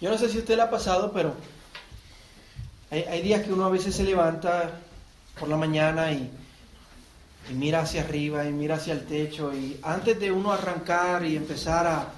Yo 0.00 0.10
no 0.10 0.18
sé 0.18 0.28
si 0.28 0.38
usted 0.38 0.56
le 0.56 0.62
ha 0.62 0.70
pasado, 0.70 1.10
pero 1.12 1.34
hay, 2.90 3.20
días 3.20 3.42
que 3.42 3.52
uno 3.52 3.66
a 3.66 3.70
veces 3.70 3.94
se 3.94 4.04
levanta 4.04 4.80
por 5.38 5.48
la 5.48 5.56
mañana 5.56 6.12
y, 6.12 6.30
y 7.50 7.52
mira 7.54 7.80
hacia 7.80 8.02
arriba 8.02 8.44
y 8.46 8.52
mira 8.52 8.76
hacia 8.76 8.94
el 8.94 9.04
techo 9.06 9.52
y 9.52 9.78
antes 9.82 10.18
de 10.20 10.30
uno 10.30 10.52
arrancar 10.52 11.24
y 11.24 11.36
empezar 11.36 11.86
a 11.86 12.12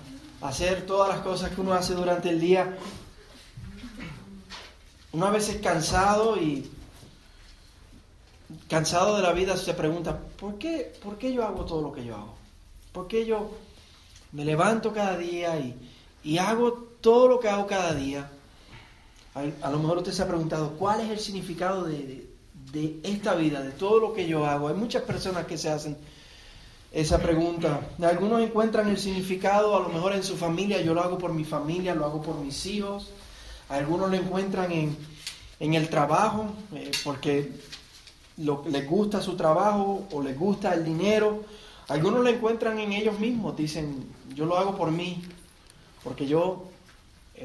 hacer 0.46 0.86
todas 0.86 1.08
las 1.08 1.20
cosas 1.20 1.50
que 1.50 1.60
uno 1.60 1.72
hace 1.72 1.94
durante 1.94 2.28
el 2.28 2.38
día, 2.38 2.76
uno 5.12 5.26
a 5.26 5.30
veces 5.30 5.56
cansado 5.60 6.36
y 6.36 6.70
cansado 8.68 9.16
de 9.16 9.22
la 9.22 9.32
vida 9.32 9.56
se 9.56 9.74
pregunta, 9.74 10.18
¿por 10.38 10.58
qué, 10.58 10.92
¿por 11.02 11.16
qué 11.18 11.32
yo 11.32 11.44
hago 11.44 11.64
todo 11.64 11.82
lo 11.82 11.92
que 11.92 12.04
yo 12.04 12.14
hago? 12.14 12.34
¿Por 12.92 13.08
qué 13.08 13.24
yo 13.24 13.50
me 14.32 14.44
levanto 14.44 14.92
cada 14.92 15.16
día 15.16 15.58
y, 15.58 15.74
y 16.22 16.38
hago 16.38 16.89
todo 17.00 17.28
lo 17.28 17.40
que 17.40 17.48
hago 17.48 17.66
cada 17.66 17.94
día? 17.94 18.30
A, 19.34 19.70
lo 19.70 19.78
mejor 19.78 19.98
usted 19.98 20.12
se 20.12 20.22
ha 20.22 20.28
preguntado, 20.28 20.72
¿cuál 20.72 21.00
es 21.00 21.10
el 21.10 21.18
significado 21.18 21.84
de, 21.84 22.26
de, 22.72 23.00
esta 23.04 23.34
vida, 23.34 23.62
de 23.62 23.70
todo 23.70 24.00
lo 24.00 24.12
que 24.12 24.26
yo 24.26 24.44
hago? 24.44 24.68
Hay 24.68 24.74
muchas 24.74 25.02
personas 25.02 25.46
que 25.46 25.56
se 25.56 25.70
hacen 25.70 25.96
esa 26.92 27.18
pregunta. 27.18 27.80
Algunos 28.02 28.42
encuentran 28.42 28.88
el 28.88 28.98
significado 28.98 29.76
a 29.76 29.80
lo 29.80 29.88
mejor 29.88 30.14
en 30.14 30.24
su 30.24 30.36
familia, 30.36 30.82
yo 30.82 30.94
lo 30.94 31.02
hago 31.02 31.16
por 31.16 31.32
mi 31.32 31.44
familia, 31.44 31.94
lo 31.94 32.04
hago 32.04 32.20
por 32.20 32.36
mis 32.36 32.66
hijos. 32.66 33.10
Algunos 33.68 34.10
lo 34.10 34.16
encuentran 34.16 34.72
en, 34.72 34.96
en 35.60 35.74
el 35.74 35.88
trabajo, 35.88 36.46
eh, 36.74 36.90
porque 37.04 37.52
lo, 38.38 38.64
les 38.68 38.88
gusta 38.88 39.20
su 39.20 39.36
trabajo 39.36 40.08
o 40.10 40.22
les 40.22 40.36
gusta 40.36 40.74
el 40.74 40.84
dinero. 40.84 41.44
Algunos 41.86 42.24
lo 42.24 42.30
encuentran 42.30 42.80
en 42.80 42.92
ellos 42.92 43.18
mismos, 43.20 43.56
dicen, 43.56 44.06
yo 44.34 44.44
lo 44.44 44.58
hago 44.58 44.76
por 44.76 44.90
mí, 44.90 45.22
porque 46.02 46.26
yo 46.26 46.69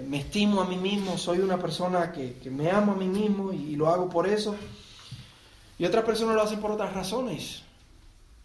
me 0.03 0.17
estimo 0.19 0.61
a 0.61 0.65
mí 0.65 0.77
mismo, 0.77 1.17
soy 1.17 1.39
una 1.39 1.57
persona 1.57 2.11
que, 2.11 2.33
que 2.33 2.49
me 2.49 2.69
amo 2.69 2.93
a 2.93 2.95
mí 2.95 3.07
mismo 3.07 3.53
y, 3.53 3.75
lo 3.75 3.87
hago 3.87 4.09
por 4.09 4.27
eso. 4.27 4.55
Y 5.77 5.85
otras 5.85 6.03
personas 6.03 6.35
lo 6.35 6.41
hacen 6.41 6.59
por 6.59 6.71
otras 6.71 6.93
razones. 6.93 7.63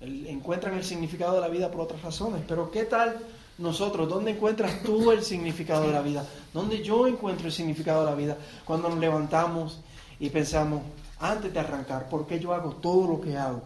Encuentran 0.00 0.74
el 0.74 0.84
significado 0.84 1.34
de 1.34 1.40
la 1.40 1.48
vida 1.48 1.70
por 1.70 1.82
otras 1.82 2.02
razones. 2.02 2.42
Pero 2.46 2.70
¿qué 2.70 2.84
tal 2.84 3.18
nosotros? 3.58 4.08
¿Dónde 4.08 4.32
encuentras 4.32 4.82
tú 4.82 5.10
el 5.12 5.22
significado 5.22 5.86
de 5.86 5.92
la 5.92 6.02
vida? 6.02 6.26
¿Dónde 6.52 6.82
yo 6.82 7.06
encuentro 7.06 7.46
el 7.46 7.52
significado 7.52 8.04
de 8.04 8.10
la 8.10 8.16
vida? 8.16 8.36
Cuando 8.64 8.88
nos 8.88 8.98
levantamos 8.98 9.80
y 10.18 10.30
pensamos, 10.30 10.82
antes 11.18 11.52
de 11.52 11.60
arrancar, 11.60 12.08
¿por 12.08 12.26
qué 12.26 12.40
yo 12.40 12.54
hago 12.54 12.72
todo 12.76 13.06
lo 13.06 13.20
que 13.20 13.36
hago? 13.36 13.62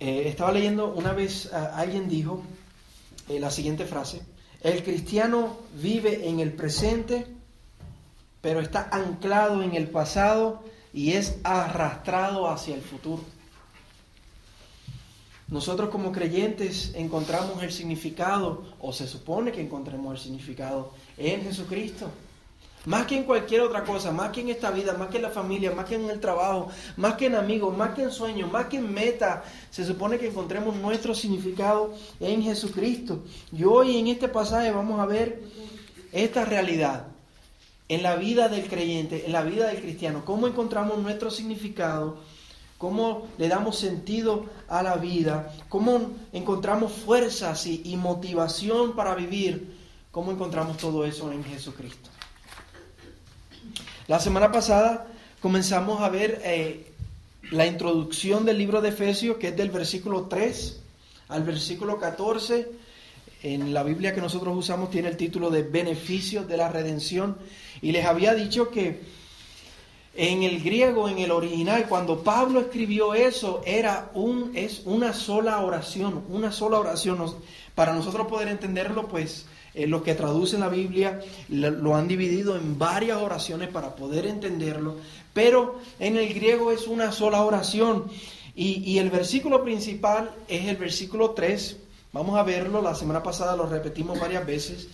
Eh, 0.00 0.24
estaba 0.26 0.50
leyendo 0.50 0.92
una 0.94 1.12
vez, 1.12 1.46
uh, 1.46 1.76
alguien 1.76 2.08
dijo 2.08 2.42
eh, 3.28 3.38
la 3.38 3.50
siguiente 3.50 3.84
frase, 3.84 4.20
el 4.64 4.82
cristiano 4.82 5.58
vive 5.74 6.26
en 6.28 6.40
el 6.40 6.52
presente, 6.52 7.26
pero 8.40 8.60
está 8.60 8.88
anclado 8.90 9.62
en 9.62 9.74
el 9.74 9.88
pasado 9.88 10.64
y 10.92 11.12
es 11.12 11.36
arrastrado 11.44 12.48
hacia 12.48 12.74
el 12.74 12.80
futuro. 12.80 13.22
Nosotros 15.48 15.90
como 15.90 16.12
creyentes 16.12 16.92
encontramos 16.94 17.62
el 17.62 17.70
significado, 17.70 18.64
o 18.80 18.92
se 18.94 19.06
supone 19.06 19.52
que 19.52 19.60
encontremos 19.60 20.14
el 20.14 20.24
significado, 20.24 20.92
en 21.18 21.42
Jesucristo. 21.42 22.10
Más 22.86 23.06
que 23.06 23.16
en 23.16 23.24
cualquier 23.24 23.62
otra 23.62 23.82
cosa, 23.82 24.12
más 24.12 24.30
que 24.30 24.42
en 24.42 24.50
esta 24.50 24.70
vida, 24.70 24.92
más 24.94 25.08
que 25.08 25.16
en 25.16 25.22
la 25.22 25.30
familia, 25.30 25.72
más 25.72 25.86
que 25.86 25.94
en 25.94 26.10
el 26.10 26.20
trabajo, 26.20 26.68
más 26.98 27.14
que 27.14 27.26
en 27.26 27.34
amigos, 27.34 27.74
más 27.74 27.94
que 27.94 28.02
en 28.02 28.10
sueños, 28.10 28.52
más 28.52 28.66
que 28.66 28.76
en 28.76 28.92
meta, 28.92 29.42
se 29.70 29.86
supone 29.86 30.18
que 30.18 30.28
encontremos 30.28 30.76
nuestro 30.76 31.14
significado 31.14 31.94
en 32.20 32.42
Jesucristo. 32.42 33.20
Y 33.52 33.64
hoy 33.64 33.98
en 33.98 34.08
este 34.08 34.28
pasaje 34.28 34.70
vamos 34.70 35.00
a 35.00 35.06
ver 35.06 35.42
esta 36.12 36.44
realidad 36.44 37.06
en 37.88 38.02
la 38.02 38.16
vida 38.16 38.48
del 38.48 38.68
creyente, 38.68 39.24
en 39.24 39.32
la 39.32 39.42
vida 39.42 39.68
del 39.68 39.80
cristiano, 39.80 40.22
cómo 40.24 40.46
encontramos 40.46 40.98
nuestro 40.98 41.30
significado, 41.30 42.18
cómo 42.76 43.28
le 43.38 43.48
damos 43.48 43.78
sentido 43.78 44.44
a 44.68 44.82
la 44.82 44.96
vida, 44.96 45.54
cómo 45.70 46.10
encontramos 46.34 46.92
fuerzas 46.92 47.66
y, 47.66 47.80
y 47.84 47.96
motivación 47.96 48.94
para 48.94 49.14
vivir, 49.14 49.74
cómo 50.10 50.32
encontramos 50.32 50.76
todo 50.76 51.06
eso 51.06 51.32
en 51.32 51.42
Jesucristo. 51.44 52.10
La 54.06 54.20
semana 54.20 54.52
pasada 54.52 55.06
comenzamos 55.40 56.02
a 56.02 56.10
ver 56.10 56.42
eh, 56.44 56.92
la 57.50 57.66
introducción 57.66 58.44
del 58.44 58.58
libro 58.58 58.82
de 58.82 58.90
Efesios, 58.90 59.38
que 59.38 59.48
es 59.48 59.56
del 59.56 59.70
versículo 59.70 60.24
3 60.24 60.78
al 61.28 61.42
versículo 61.42 61.98
14. 61.98 62.68
En 63.42 63.72
la 63.72 63.82
Biblia 63.82 64.14
que 64.14 64.20
nosotros 64.20 64.54
usamos 64.58 64.90
tiene 64.90 65.08
el 65.08 65.16
título 65.16 65.48
de 65.48 65.62
Beneficios 65.62 66.46
de 66.46 66.58
la 66.58 66.68
Redención. 66.68 67.38
Y 67.80 67.92
les 67.92 68.04
había 68.04 68.34
dicho 68.34 68.68
que 68.68 69.00
en 70.14 70.42
el 70.42 70.62
griego, 70.62 71.08
en 71.08 71.18
el 71.18 71.30
original, 71.30 71.86
cuando 71.88 72.22
Pablo 72.22 72.60
escribió 72.60 73.14
eso, 73.14 73.62
era 73.64 74.10
un, 74.12 74.52
es 74.54 74.82
una 74.84 75.14
sola 75.14 75.60
oración, 75.60 76.24
una 76.28 76.52
sola 76.52 76.78
oración. 76.78 77.24
Para 77.74 77.94
nosotros 77.94 78.26
poder 78.26 78.48
entenderlo, 78.48 79.08
pues 79.08 79.46
eh, 79.74 79.86
los 79.86 80.02
que 80.02 80.14
traducen 80.14 80.60
la 80.60 80.68
Biblia 80.68 81.20
lo, 81.48 81.96
han 81.96 82.06
dividido 82.06 82.56
en 82.56 82.78
varias 82.78 83.18
oraciones 83.18 83.68
para 83.68 83.96
poder 83.96 84.26
entenderlo, 84.26 84.96
pero 85.32 85.80
en 85.98 86.16
el 86.16 86.32
griego 86.32 86.70
es 86.70 86.86
una 86.86 87.10
sola 87.10 87.42
oración. 87.42 88.04
Y, 88.54 88.88
y, 88.88 88.98
el 89.00 89.10
versículo 89.10 89.64
principal 89.64 90.30
es 90.46 90.66
el 90.68 90.76
versículo 90.76 91.32
3. 91.32 91.76
Vamos 92.12 92.38
a 92.38 92.44
verlo, 92.44 92.80
la 92.80 92.94
semana 92.94 93.20
pasada 93.20 93.56
lo 93.56 93.66
repetimos 93.66 94.20
varias 94.20 94.46
veces. 94.46 94.88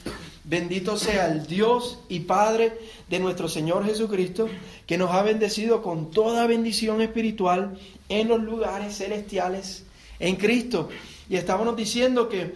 Bendito 0.45 0.97
sea 0.97 1.27
el 1.27 1.47
Dios 1.47 1.99
y 2.09 2.21
Padre 2.21 2.79
de 3.11 3.19
nuestro 3.19 3.49
Señor 3.49 3.85
Jesucristo, 3.85 4.49
que 4.87 4.97
nos 4.97 5.11
ha 5.11 5.23
bendecido 5.23 5.83
con 5.83 6.11
toda 6.11 6.47
bendición 6.47 7.03
espiritual 7.03 7.79
en 8.09 8.29
los 8.29 8.41
lugares 8.41 8.97
celestiales 8.97 9.85
en 10.19 10.37
Cristo. 10.37 10.89
Y 11.29 11.37
estábamos 11.37 11.77
diciendo 11.77 12.31
que, 12.31 12.55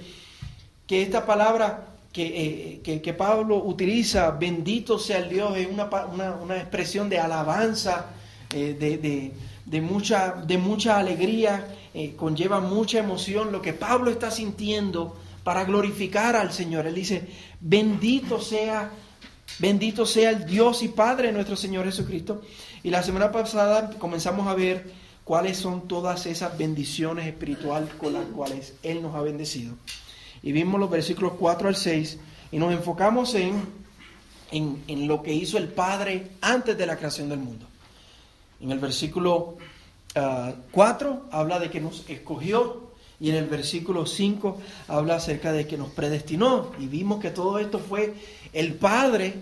que 0.86 1.02
esta 1.02 1.26
palabra 1.26 1.94
que, 2.14 2.26
eh, 2.26 2.80
que, 2.84 3.02
que, 3.02 3.12
Pablo 3.12 3.56
utiliza, 3.56 4.30
bendito 4.30 5.00
sea 5.00 5.19
el 5.19 5.28
Dios, 5.28 5.56
es 5.56 5.66
una, 5.69 5.86
una, 5.86 6.36
una 6.36 6.56
expresión 6.56 7.08
de 7.08 7.19
alabanza, 7.19 8.06
eh, 8.54 8.76
de, 8.78 8.98
de, 8.98 9.32
de, 9.66 9.80
mucha, 9.80 10.30
de 10.47 10.56
mucha 10.56 10.97
alegría, 11.00 11.66
eh, 11.92 12.14
conlleva 12.16 12.60
mucha 12.60 13.00
emoción, 13.00 13.50
lo 13.50 13.60
que 13.60 13.72
Pablo 13.72 14.12
está 14.12 14.30
sintiendo 14.30 15.16
para 15.42 15.64
glorificar 15.64 16.36
al 16.36 16.53
Señor. 16.53 16.86
Él 16.86 16.94
dice, 16.94 17.26
bendito 17.60 18.41
sea, 18.41 18.92
bendito 19.58 20.06
sea 20.06 20.30
el 20.30 20.47
Dios 20.47 20.84
y 20.84 20.88
Padre 20.88 21.32
nuestro 21.32 21.56
Señor 21.56 21.84
Jesucristo. 21.84 22.42
Y 22.84 22.91
la 22.91 23.03
semana 23.03 23.32
pasada 23.32 23.91
comenzamos 23.98 24.47
a 24.47 24.54
ver 24.54 24.88
cuáles 25.24 25.56
son 25.56 25.88
todas 25.88 26.26
esas 26.26 26.56
bendiciones 26.56 27.26
espirituales 27.26 27.92
con 27.94 28.12
las 28.12 28.26
cuales 28.26 28.74
Él 28.84 29.03
nos 29.03 29.16
ha 29.16 29.20
bendecido 29.20 29.74
y 30.44 30.53
vimos 30.53 30.78
los 30.78 30.91
versículos 30.91 31.32
4 31.38 31.69
al 31.69 31.75
6 31.75 32.19
y 32.53 32.59
nos 32.59 32.71
enfocamos 32.71 33.34
en, 33.34 33.62
en, 34.53 34.84
en, 34.87 35.09
lo 35.09 35.22
que 35.22 35.32
hizo 35.32 35.56
el 35.56 35.69
Padre 35.69 36.32
antes 36.43 36.77
de 36.77 36.84
la 36.87 36.99
creación 36.99 37.31
del 37.31 37.38
mundo. 37.38 37.65
En 38.60 38.71
el 38.71 38.78
versículo 38.78 39.56
uh, 40.15 40.53
4 40.71 41.28
habla 41.31 41.59
de 41.59 41.71
que 41.71 41.81
nos 41.81 42.09
escogió 42.10 42.93
y 43.19 43.31
en 43.31 43.37
el 43.37 43.47
versículo 43.47 44.04
5 44.04 44.59
habla 44.88 45.15
acerca 45.15 45.50
de 45.50 45.66
que 45.66 45.78
nos 45.78 45.88
predestinó 45.88 46.72
y 46.78 46.88
vimos 46.88 47.22
que 47.22 47.31
todo 47.31 47.59
esto 47.59 47.78
fue 47.78 48.12
el 48.53 48.75
Padre. 48.75 49.33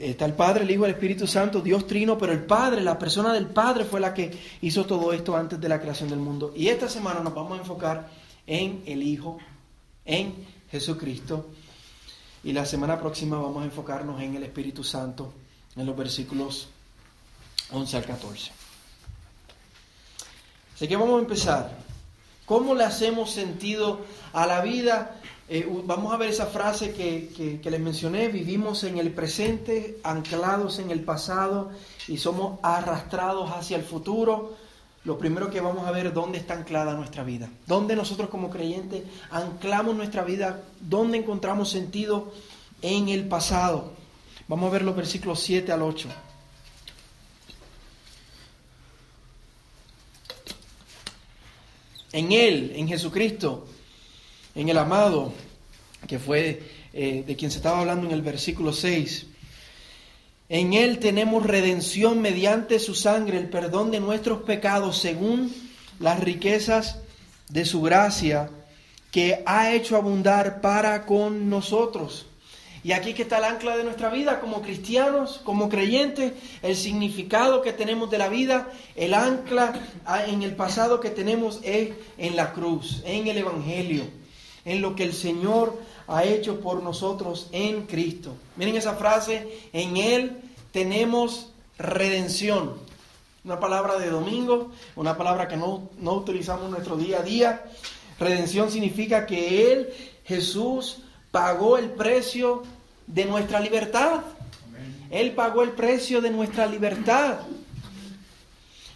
Está 0.00 0.24
el 0.24 0.32
Padre, 0.32 0.64
el 0.64 0.70
Hijo, 0.72 0.86
el 0.86 0.92
Espíritu 0.92 1.28
Santo, 1.28 1.60
Dios 1.60 1.86
Trino, 1.86 2.18
pero 2.18 2.32
el 2.32 2.44
Padre, 2.44 2.80
la 2.80 2.98
persona 2.98 3.32
del 3.32 3.46
Padre 3.46 3.84
fue 3.84 4.00
la 4.00 4.12
que 4.12 4.36
hizo 4.60 4.86
todo 4.86 5.12
esto 5.12 5.36
antes 5.36 5.60
de 5.60 5.68
la 5.68 5.80
creación 5.80 6.10
del 6.10 6.18
mundo. 6.18 6.52
Y 6.56 6.66
esta 6.66 6.88
semana 6.88 7.20
nos 7.20 7.32
vamos 7.32 7.52
a 7.52 7.60
enfocar 7.60 8.27
en 8.48 8.82
el 8.86 9.02
Hijo, 9.02 9.38
en 10.04 10.34
Jesucristo. 10.70 11.46
Y 12.42 12.52
la 12.52 12.64
semana 12.64 12.98
próxima 12.98 13.38
vamos 13.38 13.62
a 13.62 13.66
enfocarnos 13.66 14.20
en 14.20 14.34
el 14.34 14.42
Espíritu 14.42 14.82
Santo, 14.82 15.32
en 15.76 15.86
los 15.86 15.96
versículos 15.96 16.68
11 17.70 17.96
al 17.96 18.04
14. 18.04 18.50
Así 20.74 20.88
que 20.88 20.96
vamos 20.96 21.18
a 21.18 21.22
empezar. 21.22 21.78
¿Cómo 22.46 22.74
le 22.74 22.84
hacemos 22.84 23.30
sentido 23.30 24.00
a 24.32 24.46
la 24.46 24.62
vida? 24.62 25.20
Eh, 25.50 25.68
vamos 25.84 26.14
a 26.14 26.16
ver 26.16 26.30
esa 26.30 26.46
frase 26.46 26.94
que, 26.94 27.30
que, 27.36 27.60
que 27.60 27.70
les 27.70 27.80
mencioné. 27.80 28.28
Vivimos 28.28 28.84
en 28.84 28.96
el 28.96 29.12
presente, 29.12 29.98
anclados 30.02 30.78
en 30.78 30.90
el 30.90 31.02
pasado 31.02 31.70
y 32.06 32.16
somos 32.16 32.58
arrastrados 32.62 33.50
hacia 33.50 33.76
el 33.76 33.82
futuro 33.82 34.56
lo 35.04 35.18
primero 35.18 35.50
que 35.50 35.60
vamos 35.60 35.86
a 35.86 35.90
ver 35.90 36.06
es 36.06 36.14
dónde 36.14 36.38
está 36.38 36.54
anclada 36.54 36.94
nuestra 36.94 37.24
vida. 37.24 37.48
Dónde 37.66 37.96
nosotros 37.96 38.28
como 38.28 38.50
creyentes 38.50 39.04
anclamos 39.30 39.96
nuestra 39.96 40.24
vida, 40.24 40.62
dónde 40.80 41.18
encontramos 41.18 41.70
sentido 41.70 42.32
en 42.82 43.08
el 43.08 43.26
pasado. 43.26 43.92
Vamos 44.48 44.68
a 44.68 44.72
ver 44.72 44.82
los 44.82 44.96
versículos 44.96 45.40
7 45.40 45.72
al 45.72 45.82
8. 45.82 46.08
En 52.12 52.32
Él, 52.32 52.72
en 52.74 52.88
Jesucristo, 52.88 53.66
en 54.54 54.68
el 54.68 54.78
amado, 54.78 55.32
que 56.06 56.18
fue 56.18 56.62
eh, 56.92 57.22
de 57.26 57.36
quien 57.36 57.50
se 57.50 57.58
estaba 57.58 57.80
hablando 57.80 58.06
en 58.06 58.12
el 58.12 58.22
versículo 58.22 58.72
6. 58.72 59.26
En 60.50 60.72
Él 60.72 60.98
tenemos 60.98 61.44
redención 61.44 62.22
mediante 62.22 62.78
su 62.78 62.94
sangre, 62.94 63.36
el 63.36 63.50
perdón 63.50 63.90
de 63.90 64.00
nuestros 64.00 64.42
pecados 64.42 64.96
según 64.96 65.54
las 66.00 66.20
riquezas 66.20 67.00
de 67.50 67.66
su 67.66 67.82
gracia 67.82 68.48
que 69.10 69.42
ha 69.44 69.72
hecho 69.72 69.96
abundar 69.96 70.62
para 70.62 71.04
con 71.04 71.50
nosotros. 71.50 72.26
Y 72.82 72.92
aquí 72.92 73.12
que 73.12 73.22
está 73.22 73.38
el 73.38 73.44
ancla 73.44 73.76
de 73.76 73.84
nuestra 73.84 74.08
vida 74.08 74.40
como 74.40 74.62
cristianos, 74.62 75.42
como 75.44 75.68
creyentes, 75.68 76.32
el 76.62 76.76
significado 76.76 77.60
que 77.60 77.74
tenemos 77.74 78.10
de 78.10 78.16
la 78.16 78.30
vida, 78.30 78.72
el 78.96 79.12
ancla 79.12 79.74
en 80.28 80.42
el 80.42 80.56
pasado 80.56 81.00
que 81.00 81.10
tenemos 81.10 81.60
es 81.62 81.90
en 82.16 82.36
la 82.36 82.54
cruz, 82.54 83.02
en 83.04 83.26
el 83.26 83.36
Evangelio, 83.36 84.04
en 84.64 84.82
lo 84.82 84.94
que 84.94 85.04
el 85.04 85.12
Señor 85.12 85.78
ha 86.06 86.24
hecho 86.24 86.60
por 86.60 86.82
nosotros 86.82 87.48
en 87.52 87.86
Cristo. 87.86 88.34
Miren 88.56 88.76
esa 88.76 88.94
frase, 88.94 89.48
en 89.72 89.96
Él 89.96 90.38
tenemos 90.72 91.50
redención. 91.78 92.74
Una 93.44 93.60
palabra 93.60 93.98
de 93.98 94.10
domingo, 94.10 94.70
una 94.96 95.16
palabra 95.16 95.48
que 95.48 95.56
no, 95.56 95.88
no 95.98 96.14
utilizamos 96.14 96.66
en 96.66 96.72
nuestro 96.72 96.96
día 96.96 97.18
a 97.18 97.22
día. 97.22 97.64
Redención 98.18 98.70
significa 98.70 99.26
que 99.26 99.72
Él, 99.72 99.90
Jesús, 100.24 101.02
pagó 101.30 101.78
el 101.78 101.90
precio 101.90 102.62
de 103.06 103.24
nuestra 103.24 103.60
libertad. 103.60 104.22
Él 105.10 105.32
pagó 105.32 105.62
el 105.62 105.70
precio 105.70 106.20
de 106.20 106.30
nuestra 106.30 106.66
libertad. 106.66 107.38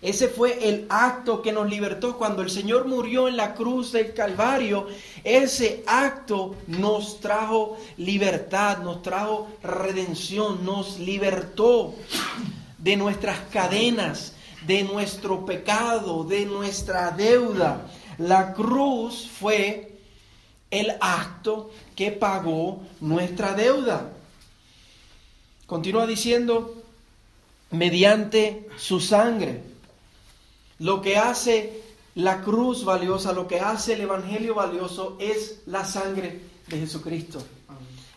Ese 0.03 0.27
fue 0.27 0.69
el 0.69 0.87
acto 0.89 1.43
que 1.43 1.53
nos 1.53 1.71
libertó 1.71 2.19
cuando 2.19 2.43
el 2.43 2.51
Señor 2.51 2.89
murió 2.89 3.29
en 3.29 3.37
la 3.37 3.55
cruz 3.55 3.93
del 3.93 4.13
Calvario. 4.13 4.89
Ese 5.23 5.85
acto 5.87 6.57
nos 6.67 7.21
trajo 7.21 7.79
libertad, 7.99 8.79
nos 8.79 9.01
trajo 9.03 9.49
redención, 9.63 10.65
nos 10.65 10.99
libertó 10.99 11.95
de 12.79 12.97
nuestras 12.97 13.39
cadenas, 13.53 14.33
de 14.67 14.83
nuestro 14.83 15.47
pecado, 15.47 16.25
de 16.25 16.47
nuestra 16.47 17.13
deuda. 17.13 17.87
La 18.19 18.55
cruz 18.55 19.31
fue 19.39 20.01
el 20.73 20.97
acto 21.01 21.71
que 21.95 22.11
pagó 22.11 22.83
nuestra 23.01 23.55
deuda. 23.55 24.11
Continúa 25.67 26.09
diciendo, 26.09 26.83
mediante 27.71 28.69
su 28.77 28.99
sangre. 28.99 29.72
Lo 30.79 31.01
que 31.01 31.17
hace 31.17 31.83
la 32.15 32.43
cruz 32.43 32.85
valiosa, 32.85 33.33
lo 33.33 33.47
que 33.49 33.61
hace 33.61 33.95
el 33.95 34.03
Evangelio 34.03 34.55
valioso 34.55 35.17
es 35.19 35.63
la 35.67 35.85
sangre 35.85 36.41
de 36.69 36.79
Jesucristo. 36.79 37.43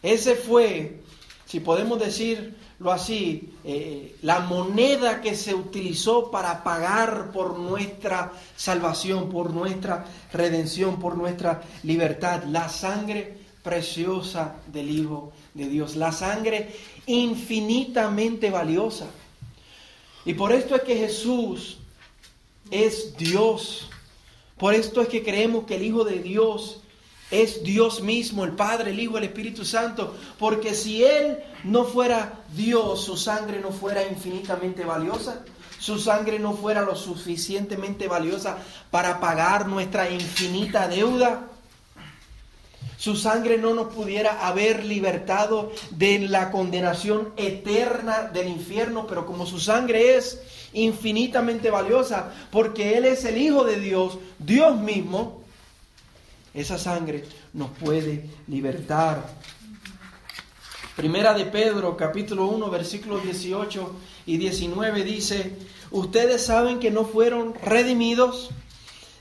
Ese 0.02 0.36
fue, 0.36 1.02
si 1.46 1.60
podemos 1.60 2.00
decir, 2.00 2.56
lo 2.80 2.92
así, 2.92 3.54
eh, 3.63 4.18
la 4.22 4.42
moneda 4.42 5.22
que 5.22 5.34
se 5.36 5.54
utilizó 5.54 6.30
para 6.30 6.63
pagar 6.63 7.31
por 7.31 7.57
nuestra 7.57 8.34
salvación, 8.56 9.30
por 9.30 9.52
nuestra 9.52 10.06
redención, 10.34 11.00
por 11.00 11.18
nuestra 11.18 11.62
libertad, 11.84 12.44
la 12.44 12.68
sangre 12.68 13.38
preciosa 13.63 14.57
del 14.68 14.90
Hijo 14.90 15.31
de 15.54 15.68
Dios, 15.69 15.96
la 15.96 16.12
sangre 16.12 16.75
infinitamente 17.07 18.52
valiosa. 18.52 19.07
Y 20.25 20.34
por 20.34 20.52
esto 20.52 20.75
es 20.75 20.81
que 20.81 20.98
Jesús 20.98 21.80
es 22.71 23.15
Dios. 23.17 23.89
Por 24.57 24.73
esto 24.73 25.01
es 25.01 25.07
que 25.09 25.23
creemos 25.23 25.65
que 25.65 25.75
el 25.75 25.83
Hijo 25.83 26.03
de 26.03 26.19
Dios 26.19 26.81
es 27.31 27.63
Dios 27.63 28.01
mismo, 28.01 28.44
el 28.44 28.51
Padre, 28.51 28.91
el 28.91 29.00
Hijo, 29.00 29.17
el 29.17 29.25
Espíritu 29.25 29.65
Santo, 29.65 30.15
porque 30.38 30.73
si 30.73 31.03
Él 31.03 31.39
no 31.63 31.85
fuera 31.85 32.44
Dios, 32.56 33.03
su 33.03 33.17
sangre 33.17 33.59
no 33.59 33.71
fuera 33.71 34.07
infinitamente 34.07 34.85
valiosa, 34.85 35.44
su 35.79 36.00
sangre 36.00 36.39
no 36.39 36.53
fuera 36.53 36.81
lo 36.81 36.95
suficientemente 36.95 38.07
valiosa 38.07 38.57
para 38.91 39.19
pagar 39.19 39.68
nuestra 39.68 40.09
infinita 40.09 40.88
deuda, 40.88 41.47
su 42.97 43.15
sangre 43.15 43.57
no 43.57 43.73
nos 43.73 43.94
pudiera 43.94 44.47
haber 44.47 44.85
libertado 44.85 45.71
de 45.91 46.19
la 46.19 46.50
condenación 46.50 47.33
eterna 47.35 48.23
del 48.23 48.47
infierno, 48.47 49.06
pero 49.06 49.25
como 49.25 49.45
su 49.45 49.59
sangre 49.59 50.15
es 50.15 50.41
infinitamente 50.75 51.72
valiosa, 51.72 52.31
porque 52.51 52.98
Él 52.98 53.06
es 53.06 53.25
el 53.25 53.38
Hijo 53.38 53.63
de 53.63 53.80
Dios, 53.80 54.19
Dios 54.38 54.77
mismo, 54.77 55.42
esa 56.54 56.77
sangre 56.77 57.25
nos 57.54 57.69
puede 57.72 58.30
libertar. 58.48 59.25
Primera 60.95 61.33
de 61.33 61.45
Pedro, 61.45 61.98
capítulo 61.98 62.45
1, 62.45 62.69
versículos 62.69 63.24
18 63.24 63.95
y 64.27 64.38
19 64.38 65.04
dice, 65.04 65.57
ustedes 65.92 66.45
saben 66.45 66.80
que 66.80 66.92
no 66.92 67.04
fueron 67.04 67.54
redimidos 67.56 68.50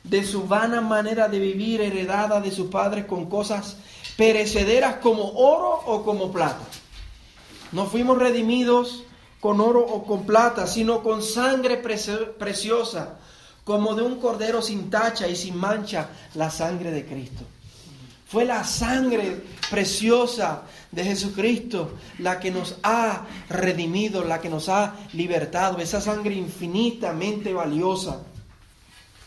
de 0.04 0.24
su 0.24 0.44
vana 0.46 0.80
manera 0.80 1.28
de 1.28 1.38
vivir 1.40 1.80
heredada 1.80 2.40
de 2.40 2.52
sus 2.52 2.68
padres 2.68 3.06
con 3.06 3.26
cosas 3.26 3.78
perecederas 4.16 4.96
como 4.96 5.32
oro 5.32 5.80
o 5.86 6.04
como 6.04 6.30
plata. 6.30 6.62
No 7.72 7.86
fuimos 7.86 8.18
redimidos 8.18 9.02
con 9.44 9.60
oro 9.60 9.80
o 9.80 10.02
con 10.04 10.24
plata, 10.24 10.66
sino 10.66 11.02
con 11.02 11.22
sangre 11.22 11.76
preciosa 11.76 13.18
como 13.62 13.94
de 13.94 14.00
un 14.00 14.18
cordero 14.18 14.62
sin 14.62 14.88
tacha 14.88 15.28
y 15.28 15.36
sin 15.36 15.54
mancha, 15.54 16.08
la 16.34 16.50
sangre 16.50 16.90
de 16.90 17.04
Cristo. 17.04 17.44
Fue 18.26 18.46
la 18.46 18.64
sangre 18.64 19.42
preciosa 19.68 20.62
de 20.90 21.04
Jesucristo 21.04 21.90
la 22.20 22.40
que 22.40 22.50
nos 22.50 22.76
ha 22.82 23.26
redimido, 23.50 24.24
la 24.24 24.40
que 24.40 24.48
nos 24.48 24.70
ha 24.70 24.96
libertado, 25.12 25.76
esa 25.76 26.00
sangre 26.00 26.34
infinitamente 26.34 27.52
valiosa. 27.52 28.22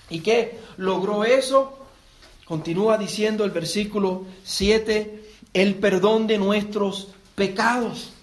¿Y 0.10 0.22
qué 0.22 0.62
logró 0.78 1.26
eso? 1.26 1.78
Continúa 2.46 2.98
diciendo 2.98 3.46
el 3.46 3.52
versículo 3.52 4.26
7, 4.44 5.30
el 5.54 5.76
perdón 5.76 6.26
de 6.26 6.40
nuestros 6.40 7.10
pecados 7.36 8.14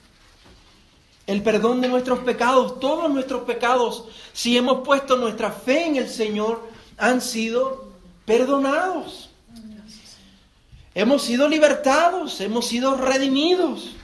el 1.27 1.43
perdón 1.43 1.81
de 1.81 1.89
nuestros 1.89 2.21
pecados, 2.21 2.79
todos 2.81 3.11
nuestros 3.11 3.45
pecados, 3.45 4.05
si 4.33 4.57
hemos 4.57 4.85
puesto 4.85 5.17
nuestra 5.17 5.51
fe 5.51 5.87
en 5.87 5.97
el 5.97 6.09
Señor, 6.09 6.63
han 6.99 7.21
sido 7.21 7.87
perdonados. 8.27 9.31
Hemos 10.95 11.23
sido 11.23 11.49
libertados, 11.49 12.41
hemos 12.41 12.67
sido 12.67 12.97
redimidos. 12.97 13.97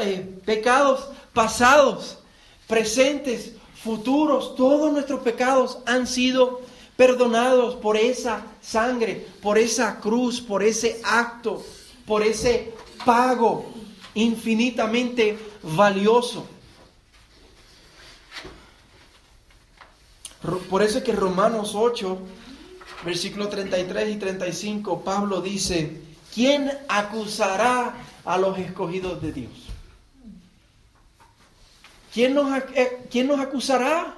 Eh, 0.00 0.38
pecados 0.44 1.08
pasados, 1.32 2.18
presentes, 2.66 3.52
futuros, 3.82 4.54
todos 4.54 4.92
nuestros 4.92 5.20
pecados 5.20 5.78
han 5.86 6.06
sido 6.06 6.60
perdonados 6.96 7.76
por 7.76 7.96
esa 7.96 8.42
sangre, 8.60 9.26
por 9.40 9.56
esa 9.56 9.98
cruz, 10.00 10.40
por 10.40 10.62
ese 10.62 11.00
acto, 11.04 11.62
por 12.06 12.22
ese 12.22 12.74
pago 13.04 13.77
infinitamente 14.18 15.38
valioso. 15.62 16.46
Por 20.68 20.82
eso 20.82 20.98
es 20.98 21.04
que 21.04 21.12
Romanos 21.12 21.72
8, 21.74 22.18
versículos 23.04 23.50
33 23.50 24.16
y 24.16 24.18
35, 24.18 25.02
Pablo 25.04 25.40
dice, 25.40 26.00
¿quién 26.34 26.70
acusará 26.88 27.94
a 28.24 28.38
los 28.38 28.58
escogidos 28.58 29.20
de 29.22 29.32
Dios? 29.32 29.52
¿Quién 32.12 32.34
nos, 32.34 32.62
eh, 32.74 33.06
¿Quién 33.10 33.28
nos 33.28 33.38
acusará? 33.38 34.16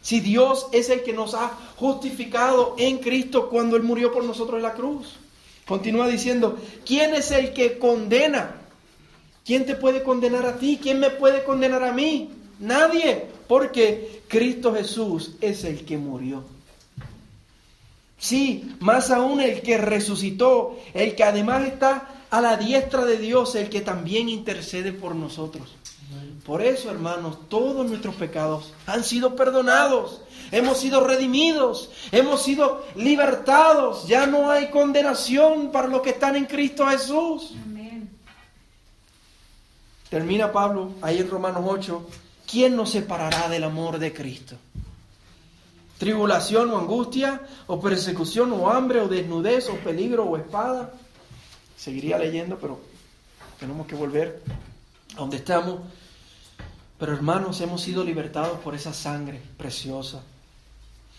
Si 0.00 0.20
Dios 0.20 0.68
es 0.72 0.88
el 0.88 1.02
que 1.02 1.12
nos 1.12 1.34
ha 1.34 1.48
justificado 1.76 2.76
en 2.78 2.98
Cristo 2.98 3.50
cuando 3.50 3.76
Él 3.76 3.82
murió 3.82 4.12
por 4.12 4.24
nosotros 4.24 4.56
en 4.56 4.62
la 4.62 4.72
cruz. 4.72 5.16
Continúa 5.66 6.08
diciendo, 6.08 6.58
¿quién 6.86 7.14
es 7.14 7.30
el 7.30 7.52
que 7.52 7.78
condena? 7.78 8.59
¿Quién 9.44 9.66
te 9.66 9.74
puede 9.74 10.02
condenar 10.02 10.46
a 10.46 10.56
ti? 10.56 10.78
¿Quién 10.80 11.00
me 11.00 11.10
puede 11.10 11.44
condenar 11.44 11.82
a 11.82 11.92
mí? 11.92 12.30
Nadie, 12.58 13.26
porque 13.48 14.22
Cristo 14.28 14.74
Jesús 14.74 15.32
es 15.40 15.64
el 15.64 15.84
que 15.84 15.96
murió. 15.96 16.44
Sí, 18.18 18.76
más 18.80 19.10
aún 19.10 19.40
el 19.40 19.62
que 19.62 19.78
resucitó, 19.78 20.78
el 20.92 21.14
que 21.14 21.24
además 21.24 21.64
está 21.66 22.08
a 22.30 22.40
la 22.42 22.58
diestra 22.58 23.06
de 23.06 23.16
Dios, 23.16 23.54
el 23.54 23.70
que 23.70 23.80
también 23.80 24.28
intercede 24.28 24.92
por 24.92 25.14
nosotros. 25.14 25.74
Por 26.44 26.62
eso, 26.62 26.90
hermanos, 26.90 27.38
todos 27.48 27.88
nuestros 27.88 28.14
pecados 28.16 28.74
han 28.86 29.04
sido 29.04 29.36
perdonados, 29.36 30.20
hemos 30.50 30.78
sido 30.78 31.06
redimidos, 31.06 31.90
hemos 32.12 32.42
sido 32.42 32.84
libertados, 32.96 34.06
ya 34.06 34.26
no 34.26 34.50
hay 34.50 34.68
condenación 34.70 35.70
para 35.70 35.88
los 35.88 36.02
que 36.02 36.10
están 36.10 36.36
en 36.36 36.46
Cristo 36.46 36.86
Jesús. 36.86 37.54
Termina 40.10 40.52
Pablo 40.52 40.92
ahí 41.00 41.18
en 41.18 41.30
Romanos 41.30 41.62
8, 41.66 42.06
¿quién 42.50 42.76
nos 42.76 42.90
separará 42.90 43.48
del 43.48 43.64
amor 43.64 43.98
de 43.98 44.12
Cristo? 44.12 44.56
tribulación 46.00 46.70
o 46.70 46.78
angustia, 46.78 47.42
o 47.66 47.78
persecución 47.78 48.50
o 48.56 48.70
hambre, 48.72 49.02
o 49.02 49.06
desnudez, 49.06 49.68
o 49.68 49.76
peligro 49.76 50.24
o 50.24 50.38
espada. 50.38 50.94
Seguiría 51.76 52.16
leyendo, 52.16 52.56
pero 52.56 52.80
tenemos 53.60 53.86
que 53.86 53.94
volver 53.94 54.42
a 55.14 55.20
donde 55.20 55.36
estamos. 55.36 55.80
Pero 56.98 57.12
hermanos, 57.12 57.60
hemos 57.60 57.82
sido 57.82 58.02
libertados 58.02 58.58
por 58.60 58.74
esa 58.74 58.94
sangre 58.94 59.42
preciosa. 59.58 60.22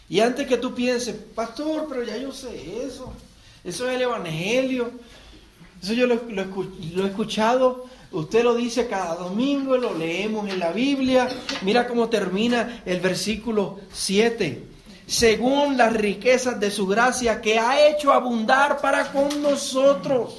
Y 0.10 0.20
antes 0.20 0.48
que 0.48 0.58
tú 0.58 0.74
pienses, 0.74 1.16
pastor, 1.16 1.86
pero 1.88 2.02
ya 2.02 2.18
yo 2.18 2.32
sé 2.32 2.84
eso, 2.84 3.14
eso 3.64 3.88
es 3.88 3.96
el 3.96 4.02
Evangelio, 4.02 4.92
eso 5.82 5.94
yo 5.94 6.08
lo, 6.08 6.16
lo 6.28 7.06
he 7.06 7.08
escuchado 7.08 7.86
Usted 8.12 8.44
lo 8.44 8.56
dice 8.56 8.88
cada 8.88 9.16
domingo, 9.16 9.78
lo 9.78 9.94
leemos 9.94 10.50
en 10.50 10.60
la 10.60 10.72
Biblia. 10.72 11.30
Mira 11.62 11.88
cómo 11.88 12.10
termina 12.10 12.84
el 12.86 13.00
versículo 13.00 13.80
7 13.94 14.72
según 15.12 15.76
las 15.76 15.92
riquezas 15.92 16.58
de 16.58 16.72
su 16.72 16.88
gracia 16.88 17.42
que 17.42 17.60
ha 17.60 17.90
hecho 17.90 18.14
abundar 18.14 18.80
para 18.80 19.12
con 19.12 19.42
nosotros. 19.42 20.36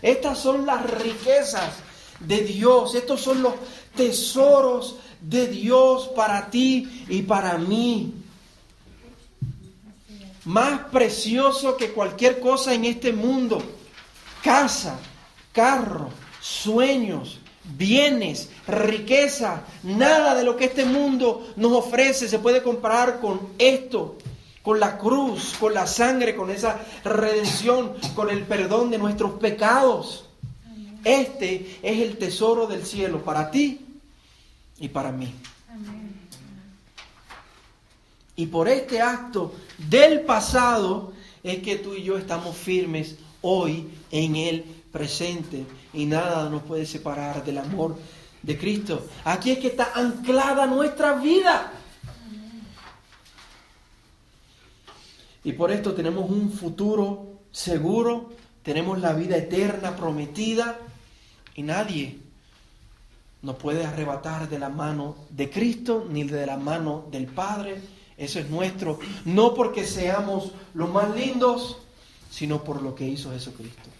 Estas 0.00 0.38
son 0.38 0.64
las 0.66 0.88
riquezas 0.88 1.72
de 2.20 2.42
Dios, 2.42 2.94
estos 2.94 3.20
son 3.20 3.42
los 3.42 3.54
tesoros 3.96 4.96
de 5.20 5.48
Dios 5.48 6.10
para 6.14 6.48
ti 6.48 7.04
y 7.08 7.22
para 7.22 7.58
mí. 7.58 8.14
Más 10.44 10.82
precioso 10.92 11.76
que 11.76 11.90
cualquier 11.90 12.38
cosa 12.38 12.72
en 12.72 12.84
este 12.84 13.12
mundo. 13.12 13.60
Casa, 14.44 14.96
carro, 15.56 16.10
sueños, 16.38 17.38
bienes, 17.78 18.50
riqueza, 18.68 19.64
nada 19.82 20.34
de 20.34 20.44
lo 20.44 20.54
que 20.54 20.66
este 20.66 20.84
mundo 20.84 21.50
nos 21.56 21.72
ofrece 21.72 22.28
se 22.28 22.38
puede 22.38 22.62
comparar 22.62 23.20
con 23.20 23.40
esto, 23.58 24.18
con 24.60 24.78
la 24.78 24.98
cruz, 24.98 25.54
con 25.58 25.72
la 25.72 25.86
sangre, 25.86 26.36
con 26.36 26.50
esa 26.50 26.78
redención, 27.04 27.94
con 28.14 28.28
el 28.28 28.42
perdón 28.42 28.90
de 28.90 28.98
nuestros 28.98 29.40
pecados. 29.40 30.26
Este 31.04 31.78
es 31.82 32.00
el 32.00 32.18
tesoro 32.18 32.66
del 32.66 32.84
cielo 32.84 33.24
para 33.24 33.50
ti 33.50 33.80
y 34.78 34.88
para 34.88 35.10
mí. 35.10 35.32
Y 38.36 38.46
por 38.46 38.68
este 38.68 39.00
acto 39.00 39.54
del 39.88 40.20
pasado 40.20 41.14
es 41.42 41.62
que 41.62 41.76
tú 41.76 41.94
y 41.94 42.02
yo 42.02 42.18
estamos 42.18 42.54
firmes 42.54 43.16
hoy 43.40 43.88
en 44.10 44.36
el 44.36 44.76
presente 44.96 45.66
y 45.92 46.06
nada 46.06 46.48
nos 46.48 46.62
puede 46.62 46.86
separar 46.86 47.44
del 47.44 47.58
amor 47.58 47.98
de 48.42 48.56
Cristo. 48.56 49.06
Aquí 49.24 49.50
es 49.50 49.58
que 49.58 49.66
está 49.66 49.92
anclada 49.94 50.66
nuestra 50.66 51.12
vida. 51.16 51.70
Y 55.44 55.52
por 55.52 55.70
esto 55.70 55.92
tenemos 55.92 56.30
un 56.30 56.50
futuro 56.50 57.40
seguro, 57.52 58.30
tenemos 58.62 58.98
la 58.98 59.12
vida 59.12 59.36
eterna 59.36 59.94
prometida 59.94 60.78
y 61.54 61.62
nadie 61.62 62.18
nos 63.42 63.56
puede 63.56 63.84
arrebatar 63.84 64.48
de 64.48 64.58
la 64.58 64.70
mano 64.70 65.14
de 65.28 65.50
Cristo 65.50 66.06
ni 66.08 66.24
de 66.24 66.46
la 66.46 66.56
mano 66.56 67.04
del 67.10 67.26
Padre. 67.26 67.82
Eso 68.16 68.38
es 68.38 68.48
nuestro, 68.48 68.98
no 69.26 69.52
porque 69.52 69.84
seamos 69.84 70.52
los 70.72 70.88
más 70.88 71.14
lindos, 71.14 71.76
sino 72.30 72.64
por 72.64 72.80
lo 72.80 72.94
que 72.94 73.06
hizo 73.06 73.30
Jesucristo. 73.30 73.95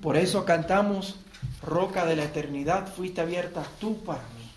Por 0.00 0.16
eso 0.16 0.44
cantamos, 0.44 1.16
roca 1.62 2.04
de 2.04 2.16
la 2.16 2.24
eternidad, 2.24 2.92
fuiste 2.92 3.20
abierta 3.20 3.64
tú 3.80 3.98
para 4.04 4.22
mí. 4.22 4.50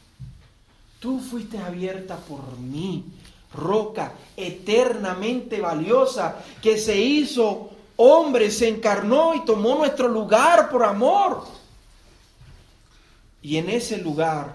Tú 1.00 1.20
fuiste 1.20 1.58
abierta 1.58 2.18
por 2.18 2.58
mí, 2.58 3.06
roca 3.54 4.14
eternamente 4.36 5.62
valiosa, 5.62 6.44
que 6.62 6.78
se 6.78 7.00
hizo 7.00 7.70
hombre, 7.98 8.52
se 8.52 8.68
encarnó 8.68 9.36
y 9.36 9.46
tomó 9.46 9.76
nuestro 9.76 10.08
lugar 10.08 10.70
por 10.70 10.84
amor. 10.84 11.46
Y 13.42 13.58
en 13.58 13.70
ese 13.70 13.98
lugar 13.98 14.54